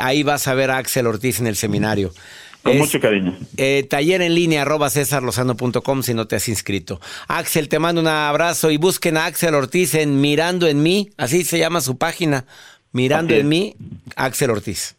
ahí, 0.00 0.24
vas 0.24 0.48
a 0.48 0.54
ver 0.54 0.72
a 0.72 0.78
Axel 0.78 1.06
Ortiz 1.06 1.38
en 1.38 1.46
el 1.46 1.54
seminario. 1.54 2.12
Con 2.62 2.78
mucho 2.78 3.00
cariño. 3.00 3.36
Eh, 3.56 3.86
taller 3.88 4.22
en 4.22 4.34
línea 4.34 4.62
arroba 4.62 4.88
cesarlozano.com 4.88 6.02
si 6.02 6.14
no 6.14 6.26
te 6.26 6.36
has 6.36 6.48
inscrito. 6.48 7.00
Axel, 7.28 7.68
te 7.68 7.78
mando 7.78 8.00
un 8.00 8.06
abrazo 8.06 8.70
y 8.70 8.76
busquen 8.76 9.16
a 9.16 9.26
Axel 9.26 9.54
Ortiz 9.54 9.94
en 9.94 10.20
Mirando 10.20 10.68
en 10.68 10.82
mí, 10.82 11.10
así 11.16 11.44
se 11.44 11.58
llama 11.58 11.80
su 11.80 11.98
página, 11.98 12.44
Mirando 12.92 13.34
en 13.34 13.48
mí, 13.48 13.74
Axel 14.16 14.50
Ortiz. 14.50 14.96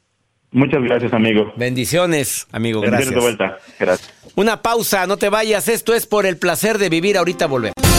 Muchas 0.52 0.84
gracias, 0.84 1.13
amigo. 1.13 1.52
Bendiciones, 1.58 2.47
amigo. 2.52 2.82
Gracias. 2.82 3.10
De 3.10 3.19
vuelta. 3.19 3.58
Gracias. 3.80 4.13
Una 4.36 4.62
pausa, 4.62 5.08
no 5.08 5.17
te 5.17 5.30
vayas. 5.30 5.67
Esto 5.67 5.95
es 5.95 6.06
por 6.06 6.26
el 6.26 6.38
placer 6.38 6.78
de 6.78 6.89
vivir. 6.89 7.17
Ahorita 7.17 7.47
volvemos. 7.47 7.93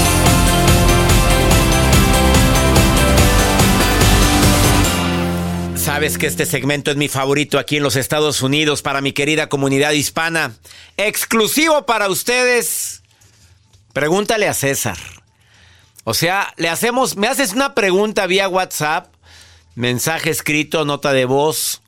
Sabes 5.85 6.17
que 6.17 6.27
este 6.27 6.47
segmento 6.47 6.91
es 6.91 6.97
mi 6.97 7.09
favorito 7.09 7.59
aquí 7.59 7.77
en 7.77 7.83
los 7.83 7.95
Estados 7.97 8.41
Unidos 8.41 8.81
para 8.81 9.03
mi 9.03 9.13
querida 9.13 9.51
comunidad 9.51 9.91
hispana. 9.91 10.57
Exclusivo 10.97 11.85
para 11.85 12.09
ustedes. 12.09 13.03
Pregúntale 13.93 14.49
a 14.49 14.55
César. 14.55 14.97
O 16.05 16.15
sea, 16.15 16.55
le 16.57 16.71
hacemos, 16.71 17.19
me 17.19 17.29
haces 17.29 17.53
una 17.53 17.75
pregunta 17.75 18.27
vía 18.27 18.49
WhatsApp, 18.49 19.13
mensaje 19.75 20.31
escrito, 20.31 20.87
nota 20.87 21.13
de 21.13 21.27
voz, 21.27 21.83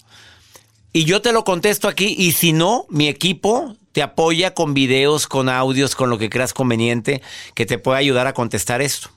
y 0.93 1.07
yo 1.07 1.23
te 1.23 1.33
lo 1.33 1.45
contesto 1.45 1.89
aquí. 1.89 2.15
Y 2.19 2.33
si 2.33 2.53
no, 2.53 2.85
mi 2.91 3.09
equipo 3.09 3.79
te 3.93 4.03
apoya 4.03 4.53
con 4.53 4.75
videos, 4.75 5.27
con 5.27 5.49
audios, 5.49 5.97
con 5.97 6.11
lo 6.11 6.19
que 6.19 6.29
creas 6.29 6.53
conveniente 6.53 7.23
que 7.55 7.65
te 7.65 7.79
pueda 7.79 7.97
ayudar 7.97 8.27
a 8.27 8.35
contestar 8.35 8.83
esto. 8.83 9.09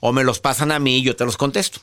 O 0.00 0.12
me 0.12 0.24
los 0.24 0.40
pasan 0.40 0.72
a 0.72 0.80
mí 0.80 0.96
y 0.96 1.02
yo 1.02 1.14
te 1.14 1.24
los 1.24 1.36
contesto. 1.36 1.78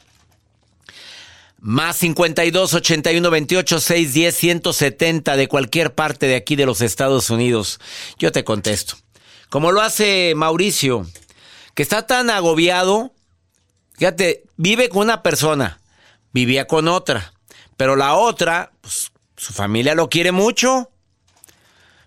Más 1.65 1.95
52 1.95 2.73
81 2.73 3.29
28 3.31 3.79
610 3.79 4.35
170 4.35 5.37
de 5.37 5.47
cualquier 5.47 5.95
parte 5.95 6.25
de 6.25 6.35
aquí 6.35 6.57
de 6.57 6.65
los 6.65 6.81
Estados 6.81 7.29
Unidos. 7.29 7.79
Yo 8.19 8.33
te 8.33 8.43
contesto. 8.43 8.97
Como 9.49 9.71
lo 9.71 9.79
hace 9.79 10.33
Mauricio, 10.35 11.07
que 11.73 11.81
está 11.81 12.05
tan 12.05 12.29
agobiado. 12.29 13.13
Fíjate, 13.93 14.43
vive 14.57 14.89
con 14.89 15.03
una 15.03 15.23
persona, 15.23 15.79
vivía 16.33 16.67
con 16.67 16.89
otra, 16.89 17.33
pero 17.77 17.95
la 17.95 18.15
otra, 18.15 18.73
pues, 18.81 19.13
su 19.37 19.53
familia 19.53 19.95
lo 19.95 20.09
quiere 20.09 20.33
mucho. 20.33 20.91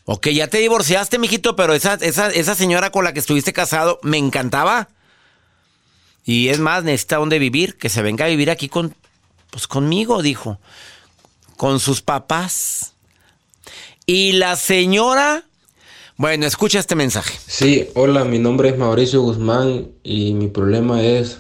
Ok, 0.05 0.29
ya 0.29 0.49
te 0.49 0.59
divorciaste, 0.59 1.19
mijito, 1.19 1.57
pero 1.57 1.73
esa, 1.73 1.95
esa, 1.95 2.29
esa 2.29 2.55
señora 2.55 2.90
con 2.90 3.05
la 3.05 3.14
que 3.14 3.21
estuviste 3.21 3.55
casado 3.55 4.01
me 4.03 4.19
encantaba. 4.19 4.90
Y 6.27 6.49
es 6.49 6.59
más, 6.59 6.85
necesita 6.85 7.16
dónde 7.16 7.38
vivir, 7.38 7.79
que 7.79 7.88
se 7.88 8.03
venga 8.03 8.27
a 8.27 8.29
vivir 8.29 8.51
aquí 8.51 8.69
con, 8.69 8.95
pues 9.51 9.67
conmigo, 9.67 10.23
dijo. 10.23 10.59
Con 11.57 11.81
sus 11.81 12.03
papás. 12.03 12.95
Y 14.07 14.33
la 14.33 14.57
señora... 14.57 15.45
Bueno, 16.19 16.47
escucha 16.47 16.79
este 16.79 16.95
mensaje. 16.95 17.39
Sí, 17.47 17.89
hola, 17.95 18.25
mi 18.25 18.39
nombre 18.39 18.71
es 18.71 18.79
Mauricio 18.79 19.21
Guzmán 19.21 19.89
y 20.03 20.33
mi 20.33 20.49
problema 20.49 21.03
es 21.03 21.39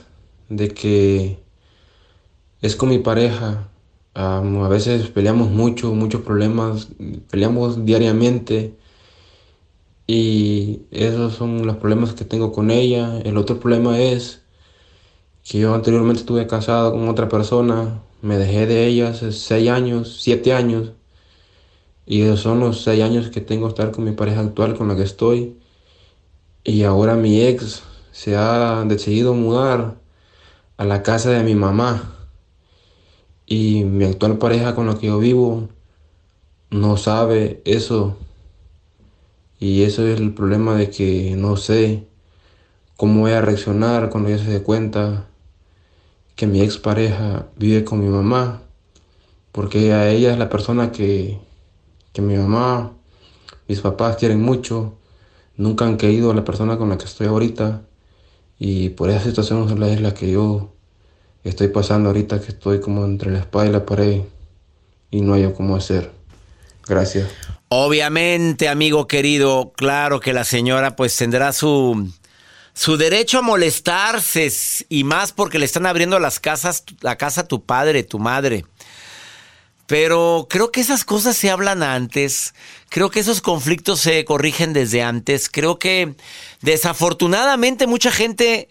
de 0.50 0.68
que 0.68 1.38
es 2.60 2.76
con 2.76 2.90
mi 2.90 2.98
pareja. 2.98 3.68
A 4.12 4.40
veces 4.68 5.08
peleamos 5.08 5.50
mucho, 5.50 5.92
muchos 5.94 6.20
problemas, 6.22 6.88
peleamos 7.30 7.86
diariamente 7.86 8.74
y 10.06 10.80
esos 10.90 11.34
son 11.34 11.66
los 11.66 11.76
problemas 11.76 12.12
que 12.12 12.24
tengo 12.24 12.52
con 12.52 12.70
ella. 12.70 13.18
El 13.24 13.38
otro 13.38 13.58
problema 13.58 13.98
es 13.98 14.42
que 15.48 15.58
yo 15.60 15.74
anteriormente 15.74 16.20
estuve 16.20 16.46
casado 16.46 16.92
con 16.92 17.08
otra 17.08 17.28
persona, 17.28 18.02
me 18.20 18.36
dejé 18.36 18.66
de 18.66 18.86
ella 18.86 19.10
hace 19.10 19.30
seis 19.32 19.70
años, 19.70 20.18
siete 20.20 20.52
años, 20.52 20.92
y 22.04 22.22
esos 22.22 22.40
son 22.40 22.60
los 22.60 22.82
seis 22.82 23.02
años 23.02 23.30
que 23.30 23.40
tengo 23.40 23.68
estar 23.68 23.92
con 23.92 24.04
mi 24.04 24.12
pareja 24.12 24.40
actual 24.40 24.76
con 24.76 24.88
la 24.88 24.96
que 24.96 25.02
estoy. 25.02 25.56
Y 26.64 26.82
ahora 26.84 27.14
mi 27.14 27.42
ex 27.42 27.82
se 28.12 28.36
ha 28.36 28.84
decidido 28.86 29.34
mudar 29.34 29.96
a 30.76 30.84
la 30.84 31.02
casa 31.02 31.30
de 31.30 31.42
mi 31.42 31.54
mamá. 31.54 32.12
Y 33.46 33.84
mi 33.84 34.04
actual 34.04 34.38
pareja 34.38 34.74
con 34.74 34.86
la 34.86 34.98
que 34.98 35.08
yo 35.08 35.18
vivo 35.18 35.68
no 36.70 36.96
sabe 36.96 37.62
eso. 37.64 38.16
Y 39.60 39.82
eso 39.82 40.06
es 40.06 40.20
el 40.20 40.34
problema 40.34 40.76
de 40.76 40.90
que 40.90 41.34
no 41.36 41.56
sé 41.56 42.06
cómo 42.96 43.22
voy 43.22 43.32
a 43.32 43.40
reaccionar 43.40 44.10
cuando 44.10 44.30
ella 44.30 44.44
se 44.44 44.50
dé 44.50 44.62
cuenta 44.62 45.26
que 46.36 46.46
mi 46.46 46.60
expareja 46.60 47.46
vive 47.56 47.84
con 47.84 48.00
mi 48.00 48.08
mamá. 48.08 48.62
Porque 49.52 49.92
a 49.92 50.08
ella 50.08 50.32
es 50.32 50.38
la 50.38 50.48
persona 50.48 50.92
que, 50.92 51.38
que 52.12 52.22
mi 52.22 52.36
mamá, 52.36 52.92
mis 53.66 53.80
papás 53.80 54.16
quieren 54.16 54.42
mucho. 54.42 54.94
Nunca 55.56 55.86
han 55.86 55.96
querido 55.96 56.30
a 56.30 56.34
la 56.34 56.44
persona 56.44 56.76
con 56.76 56.90
la 56.90 56.98
que 56.98 57.06
estoy 57.06 57.26
ahorita. 57.26 57.82
Y 58.58 58.90
por 58.90 59.10
esa 59.10 59.24
situación 59.24 59.82
es 59.82 60.00
la 60.00 60.14
que 60.14 60.30
yo 60.30 60.72
estoy 61.42 61.68
pasando 61.68 62.10
ahorita, 62.10 62.40
que 62.40 62.48
estoy 62.48 62.80
como 62.80 63.04
entre 63.04 63.30
la 63.30 63.40
espada 63.40 63.66
y 63.66 63.72
la 63.72 63.86
pared 63.86 64.22
y 65.10 65.20
no 65.20 65.34
hay 65.34 65.50
cómo 65.52 65.76
hacer. 65.76 66.10
Gracias. 66.86 67.28
Obviamente, 67.68 68.68
amigo 68.68 69.08
querido, 69.08 69.72
claro 69.74 70.20
que 70.20 70.32
la 70.32 70.44
señora 70.44 70.94
pues 70.94 71.16
tendrá 71.16 71.52
su, 71.52 72.08
su 72.76 72.98
derecho 72.98 73.38
a 73.38 73.42
molestarse 73.42 74.52
y 74.90 75.02
más 75.02 75.32
porque 75.32 75.58
le 75.58 75.64
están 75.64 75.86
abriendo 75.86 76.18
las 76.18 76.38
casas, 76.38 76.84
la 77.00 77.16
casa 77.16 77.40
a 77.40 77.48
tu 77.48 77.64
padre, 77.64 78.02
tu 78.04 78.18
madre. 78.18 78.66
Pero 79.86 80.46
creo 80.50 80.70
que 80.70 80.82
esas 80.82 81.02
cosas 81.02 81.38
se 81.38 81.50
hablan 81.50 81.82
antes, 81.82 82.52
creo 82.90 83.10
que 83.10 83.20
esos 83.20 83.40
conflictos 83.40 84.00
se 84.00 84.26
corrigen 84.26 84.74
desde 84.74 85.02
antes, 85.02 85.48
creo 85.48 85.78
que 85.78 86.16
desafortunadamente 86.60 87.86
mucha 87.86 88.10
gente 88.10 88.68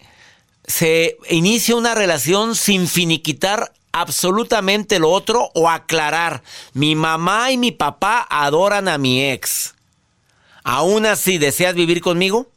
se 0.68 1.18
inicia 1.30 1.76
una 1.76 1.96
relación 1.96 2.56
sin 2.56 2.88
finiquitar 2.88 3.74
absolutamente 3.92 5.00
lo 5.00 5.10
otro 5.10 5.50
o 5.56 5.68
aclarar. 5.68 6.44
Mi 6.74 6.94
mamá 6.94 7.52
y 7.52 7.58
mi 7.58 7.72
papá 7.72 8.28
adoran 8.30 8.88
a 8.88 9.00
mi 9.00 9.24
ex. 9.32 9.74
¿Aún 10.64 11.08
así 11.08 11.40
deseas 11.40 11.74
vivir 11.74 12.02
conmigo? 12.02 12.52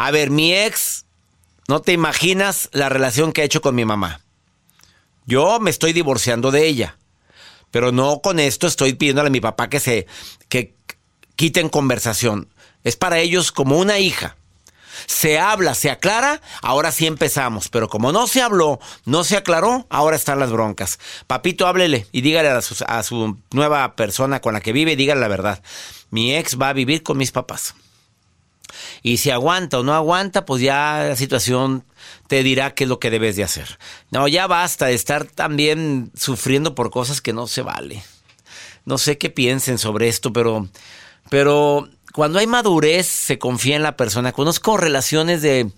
A 0.00 0.12
ver, 0.12 0.30
mi 0.30 0.54
ex, 0.54 1.06
no 1.66 1.82
te 1.82 1.92
imaginas 1.92 2.68
la 2.70 2.88
relación 2.88 3.32
que 3.32 3.42
ha 3.42 3.44
hecho 3.44 3.60
con 3.60 3.74
mi 3.74 3.84
mamá. 3.84 4.20
Yo 5.26 5.58
me 5.58 5.70
estoy 5.70 5.92
divorciando 5.92 6.52
de 6.52 6.68
ella. 6.68 6.96
Pero 7.72 7.90
no 7.90 8.20
con 8.20 8.38
esto 8.38 8.68
estoy 8.68 8.92
pidiéndole 8.92 9.26
a 9.26 9.32
mi 9.32 9.40
papá 9.40 9.68
que 9.68 9.80
se 9.80 10.06
que 10.48 10.76
quiten 11.34 11.68
conversación. 11.68 12.48
Es 12.84 12.94
para 12.94 13.18
ellos 13.18 13.50
como 13.50 13.76
una 13.76 13.98
hija. 13.98 14.36
Se 15.06 15.40
habla, 15.40 15.74
se 15.74 15.90
aclara, 15.90 16.42
ahora 16.62 16.92
sí 16.92 17.08
empezamos. 17.08 17.68
Pero 17.68 17.88
como 17.88 18.12
no 18.12 18.28
se 18.28 18.40
habló, 18.40 18.78
no 19.04 19.24
se 19.24 19.36
aclaró, 19.36 19.84
ahora 19.90 20.14
están 20.14 20.38
las 20.38 20.52
broncas. 20.52 21.00
Papito, 21.26 21.66
háblele 21.66 22.06
y 22.12 22.20
dígale 22.20 22.50
a 22.50 22.62
su, 22.62 22.84
a 22.86 23.02
su 23.02 23.36
nueva 23.50 23.96
persona 23.96 24.40
con 24.40 24.54
la 24.54 24.60
que 24.60 24.72
vive, 24.72 24.94
dígale 24.94 25.20
la 25.20 25.28
verdad. 25.28 25.60
Mi 26.10 26.36
ex 26.36 26.56
va 26.56 26.68
a 26.68 26.72
vivir 26.72 27.02
con 27.02 27.16
mis 27.16 27.32
papás. 27.32 27.74
Y 29.02 29.18
si 29.18 29.30
aguanta 29.30 29.78
o 29.78 29.82
no 29.82 29.94
aguanta, 29.94 30.44
pues 30.44 30.62
ya 30.62 31.04
la 31.08 31.16
situación 31.16 31.84
te 32.26 32.42
dirá 32.42 32.74
qué 32.74 32.84
es 32.84 32.88
lo 32.88 33.00
que 33.00 33.10
debes 33.10 33.36
de 33.36 33.44
hacer. 33.44 33.78
No, 34.10 34.28
ya 34.28 34.46
basta 34.46 34.86
de 34.86 34.94
estar 34.94 35.24
también 35.24 36.10
sufriendo 36.14 36.74
por 36.74 36.90
cosas 36.90 37.20
que 37.20 37.32
no 37.32 37.46
se 37.46 37.62
vale. 37.62 38.02
No 38.84 38.98
sé 38.98 39.18
qué 39.18 39.30
piensen 39.30 39.78
sobre 39.78 40.08
esto, 40.08 40.32
pero, 40.32 40.68
pero 41.30 41.88
cuando 42.12 42.38
hay 42.38 42.46
madurez 42.46 43.06
se 43.06 43.38
confía 43.38 43.76
en 43.76 43.82
la 43.82 43.96
persona. 43.96 44.32
Conozco 44.32 44.76
relaciones 44.76 45.42
de 45.42 45.70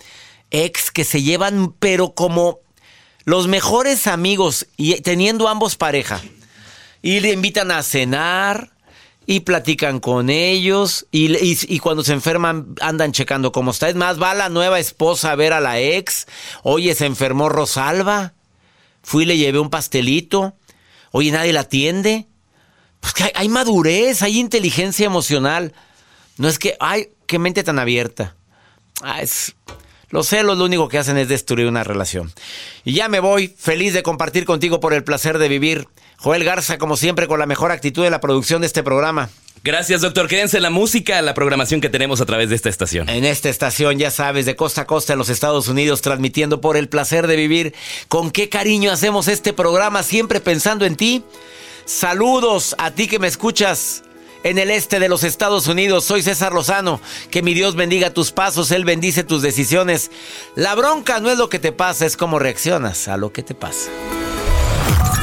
ex 0.51 0.91
que 0.91 1.05
se 1.05 1.23
llevan, 1.23 1.73
pero 1.79 2.15
como 2.15 2.61
los 3.25 3.49
mejores 3.49 4.07
amigos 4.07 4.67
y 4.77 5.01
teniendo 5.01 5.49
ambos 5.49 5.77
pareja. 5.77 6.21
Y 7.03 7.21
le 7.21 7.33
invitan 7.33 7.71
a 7.71 7.83
cenar, 7.83 8.71
y 9.31 9.39
platican 9.39 10.01
con 10.01 10.29
ellos 10.29 11.07
y, 11.13 11.79
cuando 11.79 12.03
se 12.03 12.13
enferman 12.15 12.75
andan 12.81 13.13
checando 13.13 13.53
cómo 13.53 13.71
está. 13.71 13.89
Es 13.89 13.95
más, 13.95 14.21
va 14.21 14.35
la 14.35 14.49
nueva 14.49 14.81
esposa 14.81 15.31
a 15.31 15.37
ver 15.37 15.53
a 15.53 15.61
la 15.61 15.79
ex. 15.79 16.27
Oye, 16.65 16.97
se 16.97 17.07
enfermó 17.07 17.49
Rosalba. 17.49 18.35
Fui 19.05 19.23
y 19.23 19.27
le 19.27 19.37
llevé 19.37 19.61
un 19.61 19.71
pastelito. 19.71 20.57
Oye, 21.13 21.31
nadie 21.31 21.53
la 21.53 21.61
atiende. 21.61 22.27
Pues 22.99 23.15
que 23.15 23.31
hay, 23.33 23.49
madurez, 23.49 24.23
hay 24.23 24.41
inteligencia 24.41 25.07
emocional. 25.07 25.75
No 26.37 26.49
es 26.49 26.59
que, 26.59 26.77
ay, 26.81 27.11
qué 27.27 27.39
mente 27.39 27.63
tan 27.63 27.79
abierta. 27.79 28.35
Es, 29.21 29.55
los 30.09 30.27
celos 30.27 30.59
lo 30.59 30.65
único 30.65 30.89
que 30.89 30.99
hacen 30.99 31.17
es 31.19 31.29
destruir 31.29 31.69
una 31.69 31.85
relación. 31.85 32.33
Y 32.85 32.95
ya 32.95 33.09
me 33.09 33.21
voy, 33.21 33.47
feliz 33.47 33.95
de 33.95 34.03
compartir 34.03 34.45
contigo 34.45 34.81
por 34.81 34.93
el 34.93 35.05
placer 35.05 35.39
de 35.39 35.49
vivir. 35.49 35.87
Joel 36.21 36.45
Garza, 36.45 36.77
como 36.77 36.99
siempre, 36.99 37.27
con 37.27 37.39
la 37.39 37.47
mejor 37.47 37.73
actitud 37.73 38.05
de 38.05 38.11
la 38.11 38.21
producción 38.21 38.61
de 38.61 38.67
este 38.67 38.83
programa. 38.83 39.31
Gracias, 39.65 40.03
doctor. 40.03 40.29
Quédense 40.29 40.59
en 40.59 40.63
la 40.63 40.71
música, 40.71 41.21
la 41.23 41.33
programación 41.33 41.81
que 41.81 41.89
tenemos 41.89 42.21
a 42.21 42.27
través 42.27 42.51
de 42.51 42.57
esta 42.57 42.69
estación. 42.69 43.09
En 43.09 43.25
esta 43.25 43.49
estación, 43.49 43.99
ya 43.99 44.11
sabes, 44.11 44.47
de 44.47 44.57
costa 44.57 44.83
a 44.83 44.87
costa 44.87 45.15
en 45.15 45.19
los 45.19 45.31
Estados 45.31 45.69
Unidos, 45.69 46.03
transmitiendo 46.03 46.61
por 46.61 46.77
el 46.77 46.89
placer 46.89 47.27
de 47.27 47.37
vivir. 47.37 47.75
Con 48.09 48.31
qué 48.31 48.49
cariño 48.51 48.93
hacemos 48.93 49.29
este 49.29 49.53
programa, 49.53 50.03
siempre 50.03 50.41
pensando 50.41 50.85
en 50.85 50.97
ti. 50.97 51.25
Saludos 51.87 52.75
a 52.79 52.91
ti 52.91 53.07
que 53.07 53.19
me 53.19 53.27
escuchas 53.27 54.03
en 54.45 54.59
el 54.59 54.71
este 54.71 55.01
de 55.01 55.09
los 55.09 55.25
Estados 55.25 55.69
Unidos. 55.69 56.05
Soy 56.05 56.23
César 56.23 56.53
Lozano. 56.53 57.01
Que 57.31 57.43
mi 57.43 57.55
Dios 57.55 57.77
bendiga 57.77 58.13
tus 58.13 58.31
pasos, 58.31 58.71
Él 58.71 58.85
bendice 58.85 59.25
tus 59.25 59.41
decisiones. 59.43 60.11
La 60.55 60.75
bronca 60.75 61.21
no 61.21 61.31
es 61.31 61.39
lo 61.39 61.49
que 61.49 61.59
te 61.59 61.73
pasa, 61.73 62.05
es 62.05 62.17
cómo 62.17 62.39
reaccionas 62.39 63.09
a 63.09 63.17
lo 63.17 63.33
que 63.33 63.43
te 63.43 63.55
pasa. 63.55 63.91